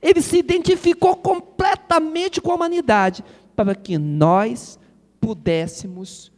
Ele 0.00 0.22
se 0.22 0.38
identificou 0.38 1.16
completamente 1.16 2.40
com 2.40 2.52
a 2.52 2.54
humanidade, 2.54 3.24
para 3.54 3.74
que 3.74 3.98
nós 3.98 4.78
pudéssemos 5.20 6.32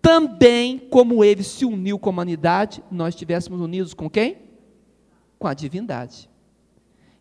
também 0.00 0.78
como 0.78 1.24
ele 1.24 1.44
se 1.44 1.64
uniu 1.64 1.98
com 1.98 2.10
a 2.10 2.12
humanidade, 2.12 2.82
nós 2.90 3.14
estivéssemos 3.14 3.60
unidos 3.60 3.94
com 3.94 4.10
quem? 4.10 4.36
Com 5.38 5.46
a 5.46 5.54
divindade. 5.54 6.28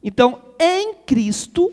Então, 0.03 0.41
em 0.59 0.95
Cristo, 1.05 1.71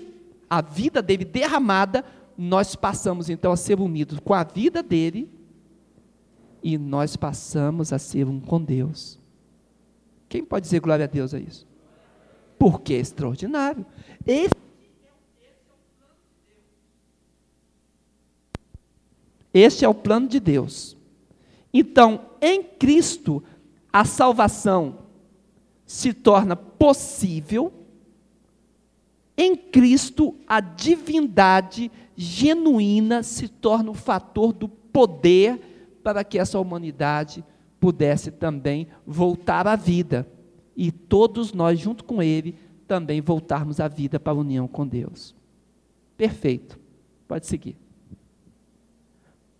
a 0.50 0.60
vida 0.60 1.00
dele 1.00 1.24
derramada, 1.24 2.04
nós 2.38 2.76
passamos 2.76 3.28
então 3.28 3.50
a 3.50 3.56
ser 3.56 3.80
unidos 3.80 4.20
com 4.20 4.32
a 4.32 4.44
vida 4.44 4.80
dele 4.80 5.28
e 6.62 6.78
nós 6.78 7.16
passamos 7.16 7.92
a 7.92 7.98
ser 7.98 8.28
um 8.28 8.38
com 8.40 8.62
Deus. 8.62 9.18
Quem 10.28 10.44
pode 10.44 10.64
dizer 10.64 10.80
glória 10.80 11.04
a 11.04 11.08
Deus 11.08 11.34
a 11.34 11.40
isso? 11.40 11.66
Porque 12.56 12.94
é 12.94 12.98
extraordinário. 12.98 13.84
Esse 14.24 14.54
Este 19.52 19.84
é 19.84 19.88
o 19.88 19.94
plano 19.94 20.28
de 20.28 20.38
Deus. 20.38 20.96
Então, 21.72 22.26
em 22.40 22.62
Cristo, 22.62 23.42
a 23.92 24.04
salvação 24.04 24.98
se 25.84 26.12
torna 26.12 26.54
possível. 26.54 27.72
Em 29.40 29.54
Cristo, 29.54 30.34
a 30.48 30.58
divindade 30.58 31.92
genuína 32.16 33.22
se 33.22 33.46
torna 33.46 33.92
o 33.92 33.94
fator 33.94 34.52
do 34.52 34.68
poder 34.68 36.00
para 36.02 36.24
que 36.24 36.40
essa 36.40 36.58
humanidade 36.58 37.44
pudesse 37.78 38.32
também 38.32 38.88
voltar 39.06 39.68
à 39.68 39.76
vida. 39.76 40.26
E 40.76 40.90
todos 40.90 41.52
nós, 41.52 41.78
junto 41.78 42.02
com 42.02 42.20
Ele, 42.20 42.56
também 42.88 43.20
voltarmos 43.20 43.78
à 43.78 43.86
vida 43.86 44.18
para 44.18 44.32
a 44.32 44.36
união 44.36 44.66
com 44.66 44.84
Deus. 44.84 45.36
Perfeito. 46.16 46.76
Pode 47.28 47.46
seguir. 47.46 47.76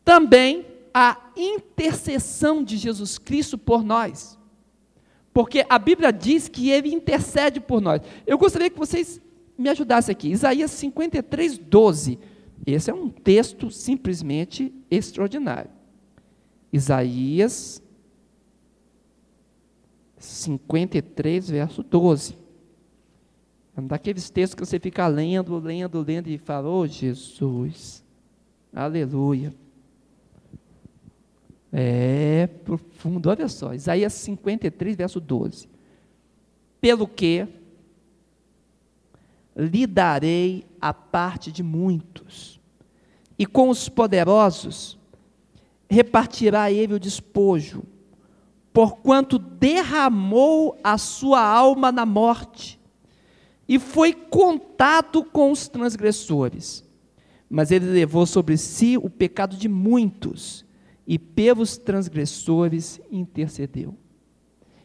Também 0.04 0.66
a 0.92 1.30
intercessão 1.36 2.64
de 2.64 2.76
Jesus 2.76 3.16
Cristo 3.16 3.56
por 3.56 3.84
nós. 3.84 4.36
Porque 5.32 5.64
a 5.68 5.78
Bíblia 5.78 6.12
diz 6.12 6.48
que 6.48 6.70
ele 6.70 6.92
intercede 6.92 7.60
por 7.60 7.80
nós. 7.80 8.00
Eu 8.26 8.36
gostaria 8.36 8.68
que 8.68 8.78
vocês 8.78 9.20
me 9.58 9.68
ajudassem 9.68 10.12
aqui. 10.12 10.28
Isaías 10.28 10.70
53, 10.70 11.58
12. 11.58 12.18
Esse 12.64 12.90
é 12.90 12.94
um 12.94 13.08
texto 13.08 13.70
simplesmente 13.70 14.72
extraordinário. 14.90 15.70
Isaías 16.72 17.82
53, 20.18 21.50
verso 21.50 21.82
12. 21.82 22.36
É 23.76 23.80
um 23.80 23.86
daqueles 23.86 24.30
textos 24.30 24.54
que 24.54 24.64
você 24.64 24.78
fica 24.78 25.06
lendo, 25.06 25.58
lendo, 25.58 26.00
lendo 26.02 26.28
e 26.28 26.38
fala, 26.38 26.68
oh 26.68 26.86
Jesus, 26.86 28.04
aleluia. 28.72 29.54
É 31.72 32.46
profundo, 32.64 33.28
olha 33.28 33.48
só, 33.48 33.74
Isaías 33.74 34.12
53, 34.14 34.96
verso 34.96 35.20
12. 35.20 35.68
Pelo 36.80 37.06
que 37.06 37.46
lhe 39.58 39.86
darei 39.86 40.64
a 40.80 40.94
parte 40.94 41.50
de 41.50 41.62
muitos, 41.62 42.60
e 43.36 43.44
com 43.44 43.68
os 43.68 43.88
poderosos 43.88 44.96
repartirá 45.90 46.70
ele 46.70 46.94
o 46.94 47.00
despojo, 47.00 47.82
porquanto 48.72 49.38
derramou 49.38 50.78
a 50.84 50.96
sua 50.96 51.42
alma 51.42 51.90
na 51.90 52.06
morte, 52.06 52.78
e 53.68 53.78
foi 53.78 54.12
contado 54.12 55.24
com 55.24 55.50
os 55.50 55.66
transgressores. 55.66 56.84
Mas 57.50 57.70
ele 57.70 57.86
levou 57.86 58.26
sobre 58.26 58.56
si 58.56 58.96
o 58.96 59.10
pecado 59.10 59.56
de 59.56 59.68
muitos, 59.68 60.64
e 61.06 61.18
pelos 61.18 61.78
transgressores 61.78 63.00
intercedeu. 63.10 63.96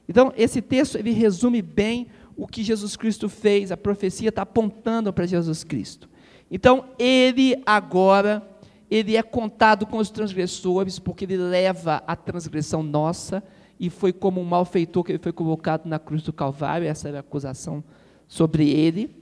Então, 0.08 0.34
esse 0.36 0.62
texto 0.62 0.98
ele 0.98 1.12
resume 1.12 1.62
bem 1.62 2.08
o 2.36 2.48
que 2.48 2.64
Jesus 2.64 2.96
Cristo 2.96 3.30
fez, 3.30 3.72
a 3.72 3.78
profecia 3.78 4.30
está 4.30 4.42
apontando 4.42 5.12
para 5.14 5.26
Jesus 5.26 5.64
Cristo. 5.64 6.10
Então, 6.50 6.86
ele 7.00 7.62
agora, 7.66 8.48
ele 8.90 9.16
é 9.16 9.24
contado 9.24 9.86
com 9.86 9.98
os 9.98 10.10
transgressores, 10.10 11.00
porque 11.00 11.26
ele 11.26 11.38
leva 11.38 12.04
a 12.06 12.16
transgressão 12.16 12.84
nossa, 12.84 13.44
e 13.80 13.90
foi 13.90 14.14
como 14.14 14.40
um 14.40 14.46
malfeitor 14.46 15.04
que 15.04 15.12
ele 15.12 15.20
foi 15.20 15.32
colocado 15.32 15.86
na 15.86 16.00
cruz 16.00 16.22
do 16.24 16.32
Calvário, 16.32 16.88
essa 16.88 17.08
era 17.08 17.18
a 17.18 17.22
acusação 17.22 17.84
sobre 18.28 18.70
ele. 18.70 19.16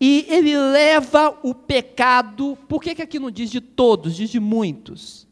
E 0.00 0.26
ele 0.28 0.56
leva 0.56 1.38
o 1.42 1.54
pecado, 1.54 2.56
por 2.68 2.82
que, 2.82 2.94
que 2.94 3.02
aqui 3.02 3.18
não 3.18 3.30
diz 3.30 3.50
de 3.50 3.60
todos, 3.60 4.14
diz 4.14 4.30
de 4.30 4.38
muitos? 4.38 5.26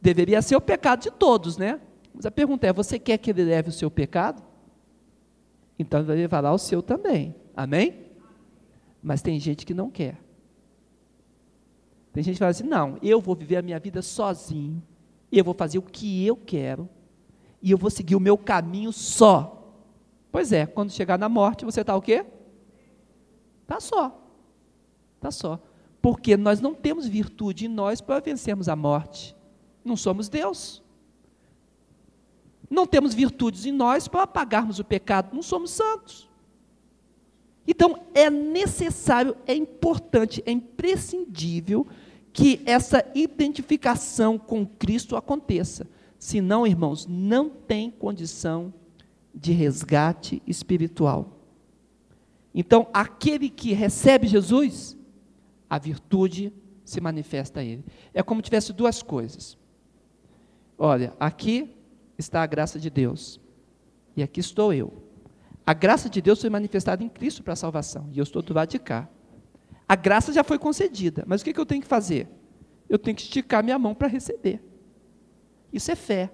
Deveria 0.00 0.42
ser 0.42 0.56
o 0.56 0.60
pecado 0.60 1.02
de 1.02 1.10
todos, 1.10 1.56
né? 1.56 1.80
Mas 2.18 2.26
a 2.26 2.32
pergunta 2.32 2.66
é: 2.66 2.72
você 2.72 2.98
quer 2.98 3.16
que 3.16 3.30
ele 3.30 3.44
leve 3.44 3.68
o 3.68 3.72
seu 3.72 3.88
pecado? 3.88 4.42
Então 5.78 6.00
ele 6.00 6.08
vai 6.08 6.16
levar 6.16 6.40
lá 6.40 6.52
o 6.52 6.58
seu 6.58 6.82
também. 6.82 7.32
Amém? 7.56 8.06
Mas 9.00 9.22
tem 9.22 9.38
gente 9.38 9.64
que 9.64 9.72
não 9.72 9.88
quer. 9.88 10.18
Tem 12.12 12.20
gente 12.20 12.34
que 12.34 12.40
fala 12.40 12.50
assim: 12.50 12.64
não, 12.64 12.98
eu 13.00 13.20
vou 13.20 13.36
viver 13.36 13.58
a 13.58 13.62
minha 13.62 13.78
vida 13.78 14.02
sozinho, 14.02 14.82
eu 15.30 15.44
vou 15.44 15.54
fazer 15.54 15.78
o 15.78 15.82
que 15.82 16.26
eu 16.26 16.34
quero, 16.34 16.88
e 17.62 17.70
eu 17.70 17.78
vou 17.78 17.88
seguir 17.88 18.16
o 18.16 18.20
meu 18.20 18.36
caminho 18.36 18.92
só. 18.92 19.72
Pois 20.32 20.50
é, 20.50 20.66
quando 20.66 20.90
chegar 20.90 21.20
na 21.20 21.28
morte, 21.28 21.64
você 21.64 21.82
está 21.82 21.94
o 21.94 22.02
quê? 22.02 22.26
Está 23.62 23.78
só. 23.78 24.28
Está 25.14 25.30
só. 25.30 25.62
Porque 26.02 26.36
nós 26.36 26.60
não 26.60 26.74
temos 26.74 27.06
virtude 27.06 27.66
em 27.66 27.68
nós 27.68 28.00
para 28.00 28.18
vencermos 28.18 28.68
a 28.68 28.74
morte. 28.74 29.36
Não 29.84 29.96
somos 29.96 30.28
Deus. 30.28 30.82
Não 32.70 32.86
temos 32.86 33.14
virtudes 33.14 33.66
em 33.66 33.72
nós 33.72 34.08
para 34.08 34.22
apagarmos 34.22 34.78
o 34.78 34.84
pecado, 34.84 35.34
não 35.34 35.42
somos 35.42 35.70
santos. 35.70 36.28
Então, 37.66 38.00
é 38.14 38.30
necessário, 38.30 39.36
é 39.46 39.54
importante, 39.54 40.42
é 40.46 40.50
imprescindível 40.50 41.86
que 42.32 42.62
essa 42.64 43.04
identificação 43.14 44.38
com 44.38 44.66
Cristo 44.66 45.16
aconteça. 45.16 45.86
Senão, 46.18 46.66
irmãos, 46.66 47.06
não 47.06 47.48
tem 47.48 47.90
condição 47.90 48.72
de 49.34 49.52
resgate 49.52 50.42
espiritual. 50.46 51.38
Então, 52.54 52.88
aquele 52.92 53.48
que 53.50 53.72
recebe 53.72 54.26
Jesus, 54.26 54.96
a 55.68 55.78
virtude 55.78 56.52
se 56.84 57.00
manifesta 57.00 57.60
a 57.60 57.64
ele. 57.64 57.84
É 58.14 58.22
como 58.22 58.42
tivesse 58.42 58.72
duas 58.72 59.02
coisas. 59.02 59.58
Olha, 60.78 61.12
aqui 61.20 61.76
está 62.18 62.42
a 62.42 62.46
graça 62.46 62.78
de 62.78 62.90
Deus. 62.90 63.40
E 64.16 64.22
aqui 64.22 64.40
estou 64.40 64.74
eu. 64.74 64.92
A 65.64 65.72
graça 65.72 66.10
de 66.10 66.20
Deus 66.20 66.40
foi 66.40 66.50
manifestada 66.50 67.04
em 67.04 67.08
Cristo 67.08 67.42
para 67.42 67.52
a 67.52 67.56
salvação. 67.56 68.08
E 68.12 68.18
eu 68.18 68.22
estou 68.22 68.42
do 68.42 68.52
lado 68.52 68.68
de 68.68 68.78
cá. 68.78 69.08
A 69.88 69.94
graça 69.94 70.32
já 70.32 70.42
foi 70.42 70.58
concedida. 70.58 71.24
Mas 71.26 71.40
o 71.40 71.44
que, 71.44 71.52
que 71.52 71.60
eu 71.60 71.66
tenho 71.66 71.80
que 71.80 71.86
fazer? 71.86 72.28
Eu 72.88 72.98
tenho 72.98 73.16
que 73.16 73.22
esticar 73.22 73.62
minha 73.62 73.78
mão 73.78 73.94
para 73.94 74.08
receber. 74.08 74.62
Isso 75.72 75.90
é 75.90 75.94
fé. 75.94 76.32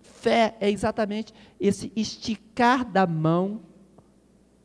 Fé 0.00 0.56
é 0.60 0.70
exatamente 0.70 1.34
esse 1.60 1.92
esticar 1.94 2.84
da 2.84 3.06
mão 3.06 3.60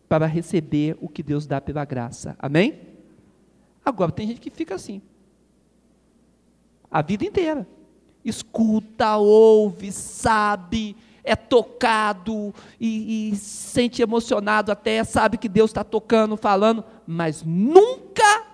para 0.08 0.26
receber 0.26 0.98
o 1.02 1.10
que 1.10 1.24
Deus 1.24 1.46
dá 1.46 1.60
pela 1.60 1.84
graça. 1.84 2.36
Amém? 2.40 2.80
Agora, 3.84 4.12
tem 4.12 4.28
gente 4.28 4.40
que 4.40 4.50
fica 4.50 4.76
assim. 4.76 5.02
A 6.90 7.02
vida 7.02 7.26
inteira 7.26 7.68
escuta, 8.24 9.18
ouve, 9.18 9.92
sabe, 9.92 10.96
é 11.24 11.36
tocado 11.36 12.54
e, 12.80 13.32
e 13.32 13.36
sente 13.36 14.02
emocionado 14.02 14.72
até, 14.72 15.04
sabe 15.04 15.38
que 15.38 15.50
Deus 15.50 15.70
está 15.70 15.84
tocando, 15.84 16.36
falando, 16.38 16.84
mas 17.06 17.44
nunca 17.44 18.46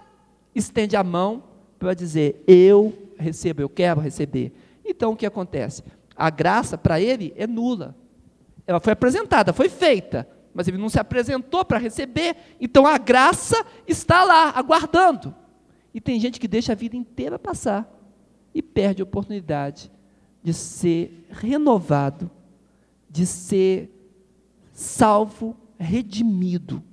estende 0.53 0.95
a 0.95 1.03
mão 1.03 1.43
para 1.79 1.93
dizer: 1.93 2.43
Eu 2.47 2.93
recebo, 3.17 3.61
eu 3.61 3.69
quero 3.69 4.01
receber. 4.01 4.53
Então 4.85 5.11
o 5.11 5.15
que 5.15 5.25
acontece? 5.25 5.83
A 6.15 6.29
graça 6.29 6.77
para 6.77 6.99
ele 6.99 7.33
é 7.37 7.45
nula. 7.45 7.95
Ela 8.65 8.79
foi 8.81 8.93
apresentada, 8.93 9.53
foi 9.53 9.69
feita, 9.69 10.27
mas 10.53 10.67
ele 10.67 10.77
não 10.77 10.89
se 10.89 10.99
apresentou 10.99 11.63
para 11.63 11.77
receber, 11.77 12.35
então 12.59 12.85
a 12.85 12.97
graça 12.97 13.65
está 13.87 14.23
lá, 14.23 14.51
aguardando. 14.55 15.33
E 15.93 16.01
tem 16.01 16.19
gente 16.19 16.39
que 16.39 16.47
deixa 16.49 16.73
a 16.73 16.75
vida 16.75 16.97
inteira 16.97 17.39
passar 17.39 17.96
e 18.53 18.61
perde 18.61 19.01
a 19.01 19.05
oportunidade 19.05 19.91
de 20.43 20.53
ser 20.53 21.25
renovado, 21.29 22.29
de 23.09 23.25
ser 23.25 23.91
salvo, 24.71 25.55
redimido 25.77 26.83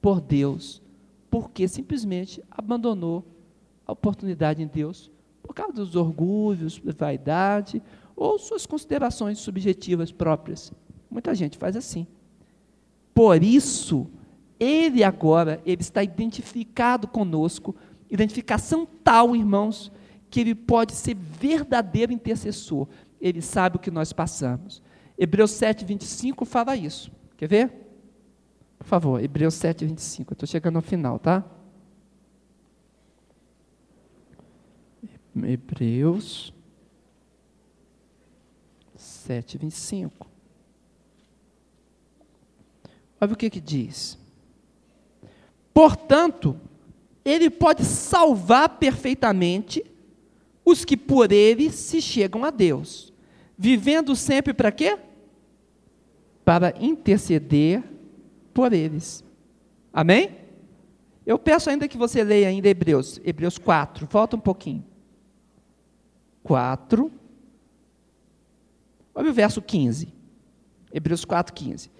por 0.00 0.20
Deus, 0.20 0.82
porque 1.30 1.66
simplesmente 1.68 2.42
abandonou 2.50 3.24
a 3.86 3.92
oportunidade 3.92 4.62
em 4.62 4.66
Deus 4.66 5.10
por 5.42 5.54
causa 5.54 5.72
dos 5.72 5.96
orgulhos, 5.96 6.78
da 6.78 6.92
vaidade 6.92 7.82
ou 8.14 8.38
suas 8.38 8.66
considerações 8.66 9.38
subjetivas 9.38 10.12
próprias. 10.12 10.72
Muita 11.10 11.34
gente 11.34 11.56
faz 11.56 11.76
assim. 11.76 12.06
Por 13.14 13.42
isso, 13.42 14.06
ele 14.60 15.02
agora, 15.02 15.60
ele 15.64 15.82
está 15.82 16.02
identificado 16.02 17.08
conosco, 17.08 17.74
identificação 18.10 18.86
tal, 19.02 19.34
irmãos, 19.34 19.90
que 20.30 20.40
ele 20.40 20.54
pode 20.54 20.92
ser 20.92 21.14
verdadeiro 21.14 22.12
intercessor. 22.12 22.88
Ele 23.20 23.40
sabe 23.40 23.76
o 23.76 23.80
que 23.80 23.90
nós 23.90 24.12
passamos. 24.12 24.82
Hebreus 25.18 25.50
7, 25.52 25.84
25 25.84 26.44
fala 26.44 26.76
isso. 26.76 27.10
Quer 27.36 27.48
ver? 27.48 27.72
Por 28.78 28.86
favor, 28.86 29.22
Hebreus 29.22 29.54
7, 29.54 29.84
25. 29.84 30.32
Eu 30.32 30.34
estou 30.34 30.46
chegando 30.46 30.76
ao 30.76 30.82
final, 30.82 31.18
tá? 31.18 31.44
Hebreus 35.34 36.52
7, 38.96 39.58
25. 39.58 40.28
Olha 43.20 43.32
o 43.32 43.36
que, 43.36 43.50
que 43.50 43.60
diz. 43.60 44.18
Portanto, 45.74 46.58
ele 47.24 47.50
pode 47.50 47.84
salvar 47.84 48.78
perfeitamente 48.78 49.84
os 50.70 50.84
que 50.84 50.96
por 50.96 51.32
ele 51.32 51.70
se 51.70 52.02
chegam 52.02 52.44
a 52.44 52.50
Deus, 52.50 53.12
vivendo 53.56 54.14
sempre 54.14 54.52
para 54.52 54.70
quê? 54.70 54.98
Para 56.44 56.74
interceder 56.78 57.82
por 58.52 58.72
eles. 58.72 59.24
Amém? 59.92 60.36
Eu 61.24 61.38
peço 61.38 61.70
ainda 61.70 61.88
que 61.88 61.96
você 61.96 62.22
leia 62.22 62.48
ainda 62.48 62.68
Hebreus, 62.68 63.20
Hebreus 63.24 63.56
4, 63.56 64.06
volta 64.10 64.36
um 64.36 64.40
pouquinho. 64.40 64.84
4. 66.42 67.10
Olha 69.14 69.30
o 69.30 69.34
verso 69.34 69.60
15. 69.60 70.12
Hebreus 70.92 71.24
4, 71.24 71.52
15. 71.52 71.90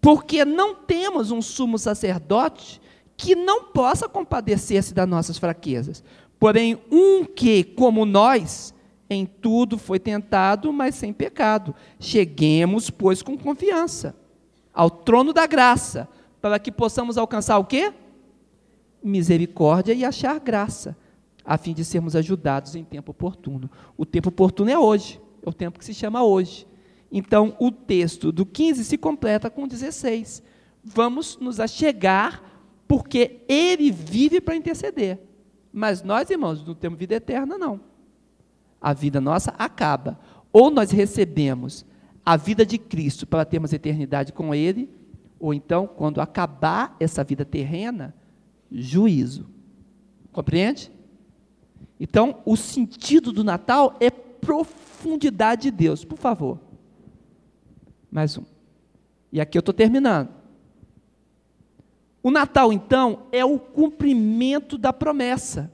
Porque 0.00 0.44
não 0.44 0.74
temos 0.74 1.30
um 1.30 1.42
sumo 1.42 1.78
sacerdote 1.78 2.80
que 3.16 3.36
não 3.36 3.64
possa 3.64 4.08
compadecer-se 4.08 4.92
das 4.92 5.08
nossas 5.08 5.38
fraquezas. 5.38 6.02
Porém, 6.42 6.76
um 6.90 7.24
que, 7.24 7.62
como 7.62 8.04
nós, 8.04 8.74
em 9.08 9.24
tudo 9.24 9.78
foi 9.78 10.00
tentado, 10.00 10.72
mas 10.72 10.96
sem 10.96 11.12
pecado. 11.12 11.72
Cheguemos, 12.00 12.90
pois, 12.90 13.22
com 13.22 13.38
confiança 13.38 14.16
ao 14.74 14.90
trono 14.90 15.32
da 15.32 15.46
graça, 15.46 16.08
para 16.40 16.58
que 16.58 16.72
possamos 16.72 17.16
alcançar 17.16 17.58
o 17.58 17.64
quê? 17.64 17.92
Misericórdia 19.04 19.92
e 19.92 20.04
achar 20.04 20.40
graça, 20.40 20.96
a 21.44 21.56
fim 21.56 21.72
de 21.72 21.84
sermos 21.84 22.16
ajudados 22.16 22.74
em 22.74 22.82
tempo 22.82 23.12
oportuno. 23.12 23.70
O 23.96 24.04
tempo 24.04 24.30
oportuno 24.30 24.68
é 24.68 24.76
hoje, 24.76 25.20
é 25.46 25.48
o 25.48 25.52
tempo 25.52 25.78
que 25.78 25.84
se 25.84 25.94
chama 25.94 26.24
hoje. 26.24 26.66
Então, 27.12 27.56
o 27.60 27.70
texto 27.70 28.32
do 28.32 28.44
15 28.44 28.84
se 28.84 28.98
completa 28.98 29.48
com 29.48 29.68
16. 29.68 30.42
Vamos 30.82 31.38
nos 31.40 31.60
achegar, 31.60 32.42
porque 32.88 33.42
ele 33.48 33.92
vive 33.92 34.40
para 34.40 34.56
interceder. 34.56 35.30
Mas 35.72 36.02
nós, 36.02 36.28
irmãos, 36.28 36.64
não 36.66 36.74
temos 36.74 36.98
vida 36.98 37.14
eterna, 37.14 37.56
não. 37.56 37.80
A 38.80 38.92
vida 38.92 39.20
nossa 39.20 39.52
acaba. 39.58 40.18
Ou 40.52 40.70
nós 40.70 40.90
recebemos 40.90 41.86
a 42.24 42.36
vida 42.36 42.66
de 42.66 42.78
Cristo 42.78 43.26
para 43.26 43.44
termos 43.44 43.72
eternidade 43.72 44.32
com 44.32 44.54
Ele, 44.54 44.90
ou 45.40 45.52
então, 45.52 45.86
quando 45.86 46.20
acabar 46.20 46.94
essa 47.00 47.24
vida 47.24 47.44
terrena, 47.44 48.14
juízo. 48.70 49.48
Compreende? 50.30 50.92
Então, 51.98 52.40
o 52.44 52.56
sentido 52.56 53.32
do 53.32 53.42
Natal 53.42 53.96
é 53.98 54.10
profundidade 54.10 55.62
de 55.62 55.70
Deus. 55.70 56.04
Por 56.04 56.18
favor. 56.18 56.60
Mais 58.10 58.36
um. 58.36 58.44
E 59.32 59.40
aqui 59.40 59.56
eu 59.56 59.60
estou 59.60 59.74
terminando. 59.74 60.28
O 62.22 62.30
Natal, 62.30 62.72
então, 62.72 63.24
é 63.32 63.44
o 63.44 63.58
cumprimento 63.58 64.78
da 64.78 64.92
promessa. 64.92 65.70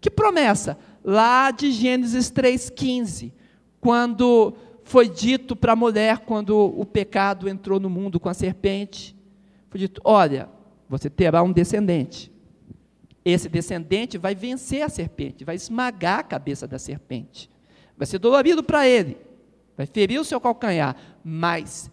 Que 0.00 0.10
promessa? 0.10 0.78
Lá 1.02 1.50
de 1.50 1.72
Gênesis 1.72 2.30
3,15, 2.30 3.32
quando 3.80 4.54
foi 4.84 5.08
dito 5.08 5.56
para 5.56 5.72
a 5.72 5.76
mulher, 5.76 6.18
quando 6.20 6.56
o 6.56 6.84
pecado 6.84 7.48
entrou 7.48 7.80
no 7.80 7.88
mundo 7.88 8.20
com 8.20 8.28
a 8.28 8.34
serpente, 8.34 9.16
foi 9.70 9.80
dito: 9.80 10.00
Olha, 10.04 10.48
você 10.88 11.08
terá 11.08 11.42
um 11.42 11.52
descendente. 11.52 12.30
Esse 13.24 13.48
descendente 13.48 14.18
vai 14.18 14.34
vencer 14.34 14.82
a 14.82 14.88
serpente, 14.88 15.44
vai 15.44 15.56
esmagar 15.56 16.20
a 16.20 16.22
cabeça 16.22 16.68
da 16.68 16.78
serpente. 16.78 17.50
Vai 17.96 18.06
ser 18.06 18.18
dolorido 18.18 18.62
para 18.62 18.86
ele, 18.86 19.16
vai 19.76 19.86
ferir 19.86 20.20
o 20.20 20.24
seu 20.24 20.40
calcanhar, 20.40 20.94
mas 21.24 21.90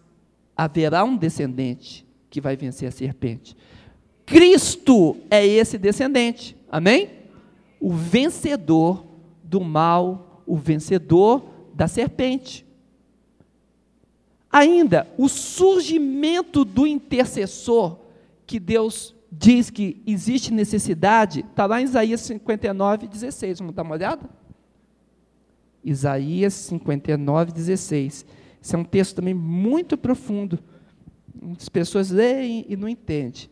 haverá 0.56 1.02
um 1.02 1.16
descendente 1.16 2.06
que 2.30 2.40
vai 2.40 2.56
vencer 2.56 2.88
a 2.88 2.92
serpente. 2.92 3.56
Cristo 4.26 5.16
é 5.30 5.46
esse 5.46 5.76
descendente, 5.76 6.56
amém? 6.70 7.10
O 7.80 7.92
vencedor 7.92 9.04
do 9.42 9.60
mal, 9.60 10.42
o 10.46 10.56
vencedor 10.56 11.44
da 11.74 11.86
serpente. 11.86 12.64
Ainda, 14.50 15.06
o 15.18 15.28
surgimento 15.28 16.64
do 16.64 16.86
intercessor, 16.86 17.98
que 18.46 18.60
Deus 18.60 19.14
diz 19.30 19.68
que 19.68 20.00
existe 20.06 20.52
necessidade, 20.52 21.40
está 21.40 21.66
lá 21.66 21.80
em 21.80 21.84
Isaías 21.84 22.20
59, 22.20 23.08
16. 23.08 23.58
Vamos 23.58 23.74
dar 23.74 23.82
uma 23.82 23.94
olhada? 23.94 24.30
Isaías 25.82 26.54
59, 26.54 27.52
16. 27.52 28.24
Esse 28.62 28.74
é 28.74 28.78
um 28.78 28.84
texto 28.84 29.16
também 29.16 29.34
muito 29.34 29.98
profundo. 29.98 30.58
Muitas 31.42 31.68
pessoas 31.68 32.10
leem 32.10 32.64
e 32.68 32.76
não 32.76 32.88
entendem. 32.88 33.50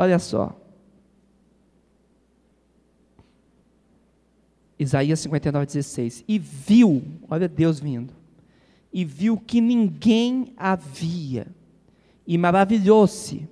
Olha 0.00 0.20
só. 0.20 0.56
Isaías 4.78 5.18
59, 5.18 5.66
16. 5.66 6.24
E 6.28 6.38
viu, 6.38 7.02
olha 7.28 7.48
Deus 7.48 7.80
vindo, 7.80 8.14
e 8.92 9.04
viu 9.04 9.36
que 9.36 9.60
ninguém 9.60 10.52
havia, 10.56 11.48
e 12.24 12.38
maravilhou-se 12.38 13.48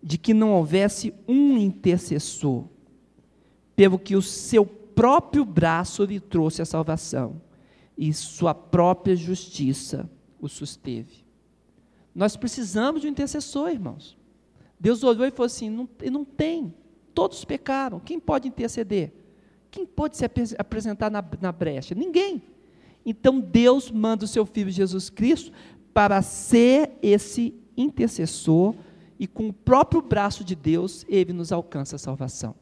de 0.00 0.16
que 0.16 0.32
não 0.32 0.52
houvesse 0.52 1.12
um 1.26 1.58
intercessor, 1.58 2.64
pelo 3.74 3.98
que 3.98 4.14
o 4.14 4.22
seu 4.22 4.64
próprio 4.64 5.44
braço 5.44 6.04
lhe 6.04 6.20
trouxe 6.20 6.62
a 6.62 6.64
salvação, 6.64 7.42
e 7.98 8.12
sua 8.12 8.54
própria 8.54 9.16
justiça 9.16 10.08
o 10.40 10.48
susteve. 10.48 11.24
Nós 12.14 12.36
precisamos 12.36 13.00
de 13.00 13.08
um 13.08 13.10
intercessor, 13.10 13.68
irmãos. 13.70 14.21
Deus 14.82 15.04
olhou 15.04 15.24
e 15.24 15.30
falou 15.30 15.46
assim: 15.46 15.70
não, 15.70 15.88
não 16.10 16.24
tem, 16.24 16.74
todos 17.14 17.44
pecaram, 17.44 18.00
quem 18.00 18.18
pode 18.18 18.48
interceder? 18.48 19.12
Quem 19.70 19.86
pode 19.86 20.16
se 20.16 20.24
apresentar 20.58 21.08
na, 21.08 21.24
na 21.40 21.52
brecha? 21.52 21.94
Ninguém. 21.94 22.42
Então 23.06 23.38
Deus 23.38 23.92
manda 23.92 24.24
o 24.24 24.28
seu 24.28 24.44
Filho 24.44 24.70
Jesus 24.72 25.08
Cristo 25.08 25.52
para 25.94 26.20
ser 26.20 26.90
esse 27.00 27.54
intercessor 27.76 28.74
e 29.20 29.28
com 29.28 29.48
o 29.48 29.52
próprio 29.52 30.02
braço 30.02 30.42
de 30.42 30.56
Deus 30.56 31.06
ele 31.08 31.32
nos 31.32 31.52
alcança 31.52 31.94
a 31.94 31.98
salvação. 31.98 32.52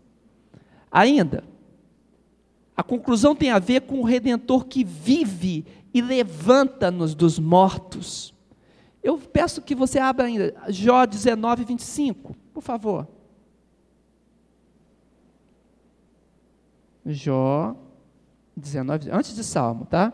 Ainda, 0.93 1.43
a 2.77 2.83
conclusão 2.83 3.35
tem 3.35 3.51
a 3.51 3.59
ver 3.59 3.81
com 3.83 3.99
o 3.99 4.05
Redentor 4.05 4.67
que 4.67 4.85
vive 4.85 5.65
e 5.93 6.03
levanta-nos 6.03 7.15
dos 7.15 7.39
mortos. 7.39 8.35
Eu 9.03 9.19
peço 9.19 9.63
que 9.63 9.75
você 9.75 9.99
abra 9.99 10.27
ainda 10.27 10.55
Jó 10.69 11.07
19, 11.07 11.65
25, 11.65 12.37
por 12.53 12.63
favor. 12.63 13.09
Jó 17.07 17.75
19, 18.55 19.11
antes 19.11 19.35
de 19.35 19.43
Salmo, 19.43 19.87
tá? 19.87 20.13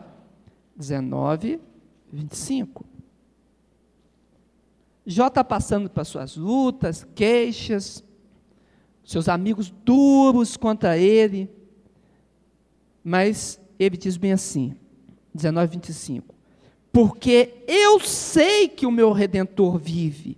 19, 0.75 1.59
25. 2.11 2.85
Jó 5.05 5.27
está 5.27 5.43
passando 5.43 5.89
para 5.89 6.05
suas 6.05 6.35
lutas, 6.37 7.05
queixas, 7.15 8.03
seus 9.03 9.27
amigos 9.27 9.69
duros 9.69 10.55
contra 10.55 10.97
ele, 10.97 11.49
mas 13.03 13.59
ele 13.79 13.97
diz 13.97 14.17
bem 14.17 14.33
assim, 14.33 14.75
19, 15.33 15.71
25 15.71 16.36
porque 16.97 17.63
eu 17.67 17.99
sei 17.99 18.67
que 18.67 18.83
o 18.83 18.89
meu 18.89 19.11
redentor 19.11 19.77
vive 19.77 20.35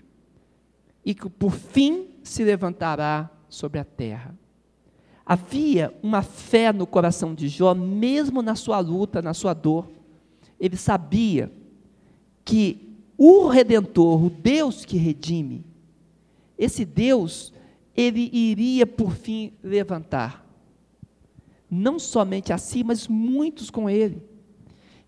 e 1.06 1.16
que 1.16 1.30
por 1.30 1.54
fim 1.54 2.08
se 2.22 2.44
levantará 2.44 3.32
sobre 3.48 3.80
a 3.80 3.86
terra. 3.86 4.38
Havia 5.26 5.98
uma 6.04 6.22
fé 6.22 6.74
no 6.74 6.86
coração 6.86 7.34
de 7.34 7.48
Jó, 7.48 7.74
mesmo 7.74 8.42
na 8.42 8.56
sua 8.56 8.82
luta, 8.82 9.22
na 9.22 9.34
sua 9.34 9.54
dor. 9.54 9.90
Ele 10.60 10.76
sabia 10.76 11.50
que 12.44 12.94
o 13.18 13.48
redentor, 13.48 14.26
o 14.26 14.30
Deus 14.30 14.84
que 14.84 14.98
redime, 14.98 15.64
esse 16.58 16.84
Deus, 16.84 17.54
ele 17.96 18.30
iria 18.34 18.86
por 18.86 19.14
fim 19.14 19.54
levantar. 19.64 20.46
Não 21.72 21.98
somente 21.98 22.52
a 22.52 22.58
si, 22.58 22.84
mas 22.84 23.08
muitos 23.08 23.70
com 23.70 23.90
ele. 23.90 24.28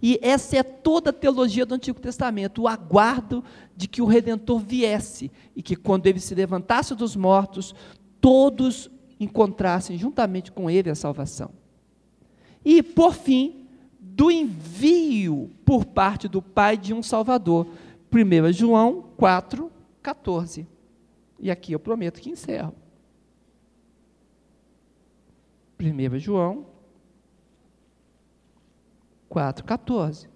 E 0.01 0.19
essa 0.21 0.57
é 0.57 0.63
toda 0.63 1.11
a 1.11 1.13
teologia 1.13 1.65
do 1.65 1.75
Antigo 1.75 1.99
Testamento, 1.99 2.63
o 2.63 2.67
aguardo 2.67 3.43
de 3.75 3.87
que 3.87 4.01
o 4.01 4.05
Redentor 4.05 4.59
viesse 4.59 5.31
e 5.55 5.61
que 5.61 5.75
quando 5.75 6.07
ele 6.07 6.19
se 6.19 6.33
levantasse 6.33 6.95
dos 6.95 7.15
mortos, 7.15 7.75
todos 8.19 8.89
encontrassem 9.19 9.97
juntamente 9.97 10.51
com 10.51 10.69
ele 10.69 10.89
a 10.89 10.95
salvação. 10.95 11.51
E, 12.65 12.81
por 12.81 13.13
fim, 13.13 13.67
do 13.99 14.31
envio 14.31 15.51
por 15.63 15.85
parte 15.85 16.27
do 16.27 16.41
Pai 16.41 16.77
de 16.77 16.93
um 16.93 17.03
Salvador. 17.03 17.67
1 18.11 18.51
João 18.51 19.05
4, 19.17 19.71
14. 20.01 20.67
E 21.39 21.49
aqui 21.49 21.73
eu 21.73 21.79
prometo 21.79 22.19
que 22.19 22.29
encerro. 22.29 22.73
1 25.79 26.19
João 26.19 26.70
4, 29.31 29.63
14. 29.63 30.27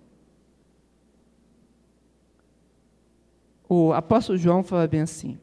O 3.68 3.92
apóstolo 3.92 4.38
João 4.38 4.64
fala 4.64 4.88
bem 4.88 5.02
assim. 5.02 5.38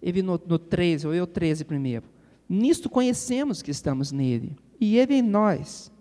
Ele 0.00 0.22
no, 0.22 0.40
no 0.46 0.58
13, 0.58 1.06
ou 1.06 1.14
eu 1.14 1.26
13 1.26 1.62
primeiro. 1.62 2.06
Nisto 2.48 2.88
conhecemos 2.88 3.60
que 3.60 3.70
estamos 3.70 4.12
nele, 4.12 4.56
e 4.80 4.96
ele 4.96 5.16
em 5.16 5.22
nós, 5.22 5.92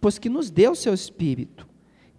pois 0.00 0.20
que 0.20 0.28
nos 0.28 0.50
deu 0.50 0.70
o 0.70 0.76
seu 0.76 0.94
Espírito. 0.94 1.66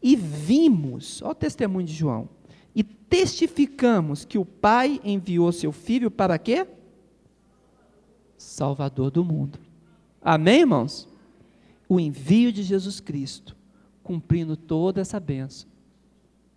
E 0.04 0.18
vimos, 0.18 1.22
olha 1.22 1.32
o 1.32 1.36
testemunho 1.36 1.88
de 1.88 1.94
João, 1.94 2.28
e 2.76 2.84
testificamos 2.84 4.26
que 4.26 4.38
o 4.38 4.44
Pai 4.44 5.00
enviou 5.06 5.54
seu 5.54 5.72
Filho 5.72 6.12
para 6.12 6.38
quê? 6.38 6.68
Salvador 8.38 9.10
do 9.10 9.24
mundo. 9.24 9.58
Amém, 10.22 10.60
irmãos? 10.60 11.09
O 11.90 12.00
envio 12.00 12.54
de 12.54 12.62
Jesus 12.62 13.00
Cristo, 13.00 13.58
cumprindo 14.04 14.56
toda 14.56 15.02
essa 15.02 15.20
bênção, 15.20 15.68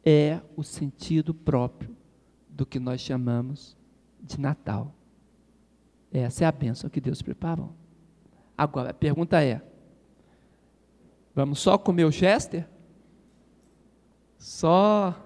é 0.04 0.40
o 0.54 0.62
sentido 0.62 1.32
próprio 1.32 1.96
do 2.50 2.66
que 2.66 2.78
nós 2.78 3.00
chamamos 3.00 3.74
de 4.20 4.38
Natal. 4.38 4.94
Essa 6.12 6.44
é 6.44 6.46
a 6.46 6.52
bênção 6.52 6.90
que 6.90 7.00
Deus 7.00 7.22
preparou. 7.22 7.72
Agora, 8.56 8.90
a 8.90 8.94
pergunta 8.94 9.42
é: 9.42 9.62
vamos 11.34 11.60
só 11.60 11.78
comer 11.78 12.04
o 12.04 12.12
Chester? 12.12 12.68
Só 14.38 15.18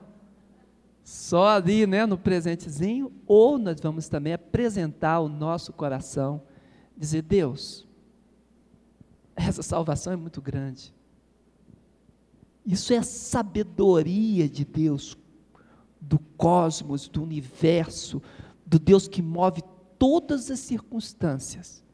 só 1.03 1.51
ali, 1.51 1.87
né, 1.87 2.05
no 2.05 2.19
presentezinho, 2.19 3.13
ou 3.27 3.59
nós 3.59 3.81
vamos 3.81 4.09
também 4.09 4.33
apresentar 4.33 5.21
o 5.21 5.29
nosso 5.29 5.73
coração, 5.73 6.43
dizer: 6.97 7.23
Deus, 7.23 7.86
essa 9.37 9.62
salvação 9.62 10.12
é 10.12 10.16
muito 10.16 10.41
grande. 10.41 10.93
Isso 12.64 12.93
é 12.93 13.03
sabedoria 13.03 14.49
de 14.49 14.64
Deus, 14.64 15.16
do 16.01 16.18
cosmos, 16.18 17.09
do 17.09 17.22
universo, 17.22 18.20
do 18.66 18.78
Deus 18.78 19.07
que 19.07 19.22
move 19.22 19.62
todas 19.99 20.51
as 20.51 20.59
circunstâncias, 20.61 21.84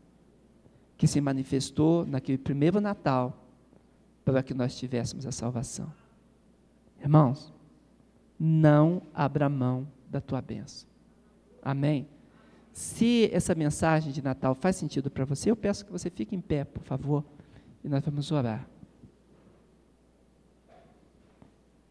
que 0.97 1.07
se 1.07 1.21
manifestou 1.21 2.07
naquele 2.07 2.39
primeiro 2.39 2.81
Natal, 2.81 3.47
para 4.25 4.43
que 4.43 4.55
nós 4.55 4.77
tivéssemos 4.77 5.27
a 5.27 5.33
salvação. 5.33 5.93
Irmãos, 7.01 7.53
não 8.39 9.03
abra 9.13 9.49
mão 9.49 9.87
da 10.09 10.21
tua 10.21 10.41
bênção. 10.41 10.89
Amém? 11.61 12.09
Se 12.73 13.29
essa 13.33 13.55
mensagem 13.55 14.13
de 14.13 14.23
Natal 14.23 14.55
faz 14.55 14.77
sentido 14.77 15.11
para 15.11 15.25
você, 15.25 15.51
eu 15.51 15.57
peço 15.57 15.85
que 15.85 15.93
você 15.93 16.09
fique 16.09 16.35
em 16.35 16.41
pé, 16.41 16.65
por 16.65 16.83
favor, 16.83 17.25
e 17.85 17.89
nós 17.89 18.03
vamos 18.05 18.33
orar. 18.33 18.67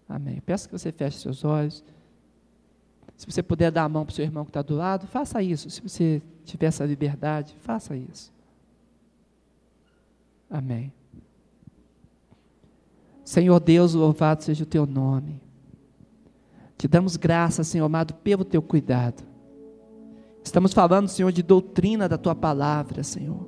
Amém. 0.10 0.42
Peço 0.46 0.68
que 0.68 0.78
você 0.78 0.92
feche 0.92 1.20
seus 1.20 1.46
olhos. 1.46 1.84
Se 3.16 3.26
você 3.26 3.44
puder 3.44 3.72
dar 3.72 3.84
a 3.84 3.90
mão 3.90 4.04
para 4.04 4.12
o 4.12 4.16
seu 4.16 4.26
irmão 4.26 4.44
que 4.44 4.50
está 4.50 4.62
do 4.62 4.76
lado, 4.76 5.08
faça 5.08 5.42
isso. 5.42 5.70
Se 5.70 5.80
você 5.82 6.22
tiver 6.44 6.66
essa 6.66 6.84
liberdade, 6.86 7.56
faça 7.62 7.96
isso. 7.96 8.34
Amém. 10.50 10.92
Senhor 13.24 13.60
Deus, 13.60 13.94
louvado 13.94 14.44
seja 14.44 14.64
o 14.64 14.68
teu 14.68 14.86
nome. 14.86 15.40
Te 16.78 16.88
damos 16.88 17.16
graças, 17.16 17.68
Senhor 17.68 17.86
amado, 17.86 18.16
pelo 18.16 18.44
teu 18.44 18.62
cuidado. 18.62 19.31
Estamos 20.44 20.74
falando, 20.74 21.08
Senhor, 21.08 21.32
de 21.32 21.44
doutrina 21.44 22.10
da 22.10 22.18
tua 22.18 22.36
palavra, 22.36 23.04
Senhor. 23.04 23.48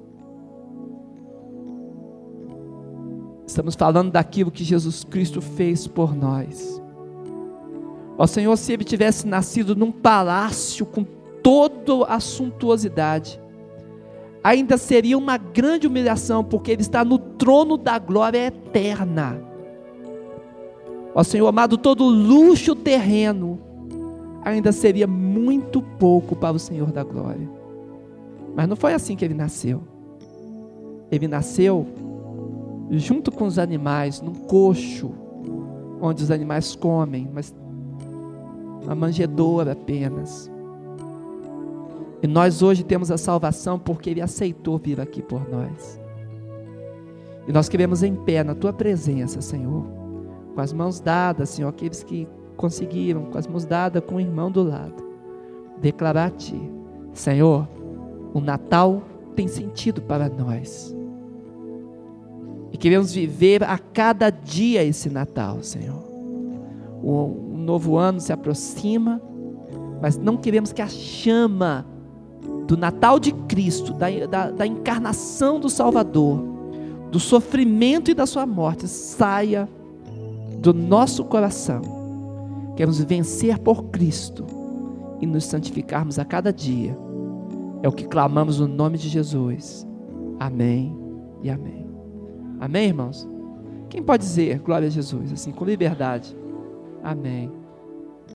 Estamos 3.45 3.75
falando 3.75 4.11
daquilo 4.11 4.51
que 4.51 4.63
Jesus 4.63 5.03
Cristo 5.03 5.41
fez 5.41 5.87
por 5.87 6.15
nós. 6.15 6.81
Ó 8.17 8.25
Senhor, 8.25 8.55
se 8.57 8.73
ele 8.73 8.83
tivesse 8.83 9.27
nascido 9.27 9.75
num 9.75 9.91
palácio 9.91 10.85
com 10.85 11.03
toda 11.41 12.05
a 12.05 12.19
suntuosidade, 12.19 13.39
ainda 14.43 14.77
seria 14.77 15.17
uma 15.17 15.37
grande 15.37 15.87
humilhação, 15.87 16.43
porque 16.43 16.71
ele 16.71 16.81
está 16.81 17.03
no 17.03 17.17
trono 17.17 17.77
da 17.77 17.97
glória 17.97 18.47
eterna. 18.47 19.41
Ó 21.13 21.23
Senhor 21.23 21.47
amado, 21.47 21.77
todo 21.77 22.05
luxo 22.05 22.75
terreno 22.75 23.59
ainda 24.43 24.71
seria 24.71 25.07
muito 25.07 25.81
pouco 25.81 26.35
para 26.35 26.55
o 26.55 26.59
Senhor 26.59 26.91
da 26.91 27.03
glória. 27.03 27.49
Mas 28.55 28.67
não 28.67 28.75
foi 28.75 28.93
assim 28.93 29.15
que 29.15 29.25
ele 29.25 29.33
nasceu. 29.33 29.81
Ele 31.11 31.27
nasceu 31.27 31.87
junto 32.91 33.31
com 33.31 33.45
os 33.45 33.57
animais, 33.57 34.21
num 34.21 34.33
coxo, 34.33 35.11
onde 36.01 36.23
os 36.23 36.31
animais 36.31 36.75
comem, 36.75 37.29
mas 37.33 37.53
uma 38.83 38.95
manjedoura 38.95 39.71
apenas. 39.71 40.51
E 42.21 42.27
nós 42.27 42.61
hoje 42.61 42.83
temos 42.83 43.11
a 43.11 43.17
salvação 43.17 43.79
porque 43.79 44.09
Ele 44.09 44.21
aceitou 44.21 44.77
vir 44.77 44.99
aqui 44.99 45.21
por 45.21 45.49
nós. 45.49 45.99
E 47.47 47.51
nós 47.51 47.67
queremos 47.67 48.03
em 48.03 48.15
pé 48.15 48.43
na 48.43 48.55
Tua 48.55 48.71
presença, 48.71 49.41
Senhor, 49.41 49.85
com 50.55 50.61
as 50.61 50.71
mãos 50.71 50.99
dadas, 50.99 51.49
Senhor, 51.49 51.67
aqueles 51.67 52.03
que 52.03 52.27
conseguiram, 52.55 53.25
com 53.25 53.37
as 53.37 53.47
mãos 53.47 53.65
dadas 53.65 54.03
com 54.05 54.15
o 54.15 54.19
irmão 54.19 54.51
do 54.51 54.63
lado, 54.63 55.03
declarar 55.79 56.25
a 56.25 56.29
Ti, 56.29 56.59
Senhor, 57.13 57.67
o 58.33 58.39
Natal 58.39 59.03
tem 59.35 59.47
sentido 59.47 60.01
para 60.01 60.29
nós. 60.29 60.95
E 62.71 62.77
queremos 62.77 63.13
viver 63.13 63.63
a 63.63 63.77
cada 63.77 64.29
dia 64.29 64.83
esse 64.83 65.09
Natal, 65.09 65.61
Senhor. 65.61 66.03
O, 67.03 67.51
novo 67.63 67.97
ano 67.97 68.19
se 68.19 68.33
aproxima, 68.33 69.21
mas 70.01 70.17
não 70.17 70.35
queremos 70.35 70.73
que 70.73 70.81
a 70.81 70.87
chama 70.87 71.85
do 72.67 72.75
Natal 72.75 73.19
de 73.19 73.31
Cristo, 73.31 73.93
da, 73.93 74.07
da, 74.27 74.51
da 74.51 74.67
encarnação 74.67 75.59
do 75.59 75.69
Salvador, 75.69 76.43
do 77.09 77.19
sofrimento 77.19 78.11
e 78.11 78.13
da 78.13 78.25
sua 78.25 78.45
morte, 78.45 78.87
saia 78.87 79.69
do 80.59 80.73
nosso 80.73 81.23
coração. 81.23 82.02
Queremos 82.75 83.01
vencer 83.03 83.59
por 83.59 83.85
Cristo 83.85 84.45
e 85.21 85.25
nos 85.25 85.45
santificarmos 85.45 86.19
a 86.19 86.25
cada 86.25 86.51
dia. 86.51 86.97
É 87.81 87.87
o 87.87 87.91
que 87.91 88.07
clamamos 88.07 88.59
no 88.59 88.67
nome 88.67 88.97
de 88.97 89.09
Jesus. 89.09 89.87
Amém 90.39 90.97
e 91.41 91.49
amém. 91.49 91.85
Amém, 92.59 92.87
irmãos? 92.87 93.27
Quem 93.89 94.01
pode 94.01 94.23
dizer 94.23 94.59
glória 94.59 94.87
a 94.87 94.91
Jesus, 94.91 95.31
assim, 95.31 95.51
com 95.51 95.65
liberdade? 95.65 96.35
Amém. 97.03 97.51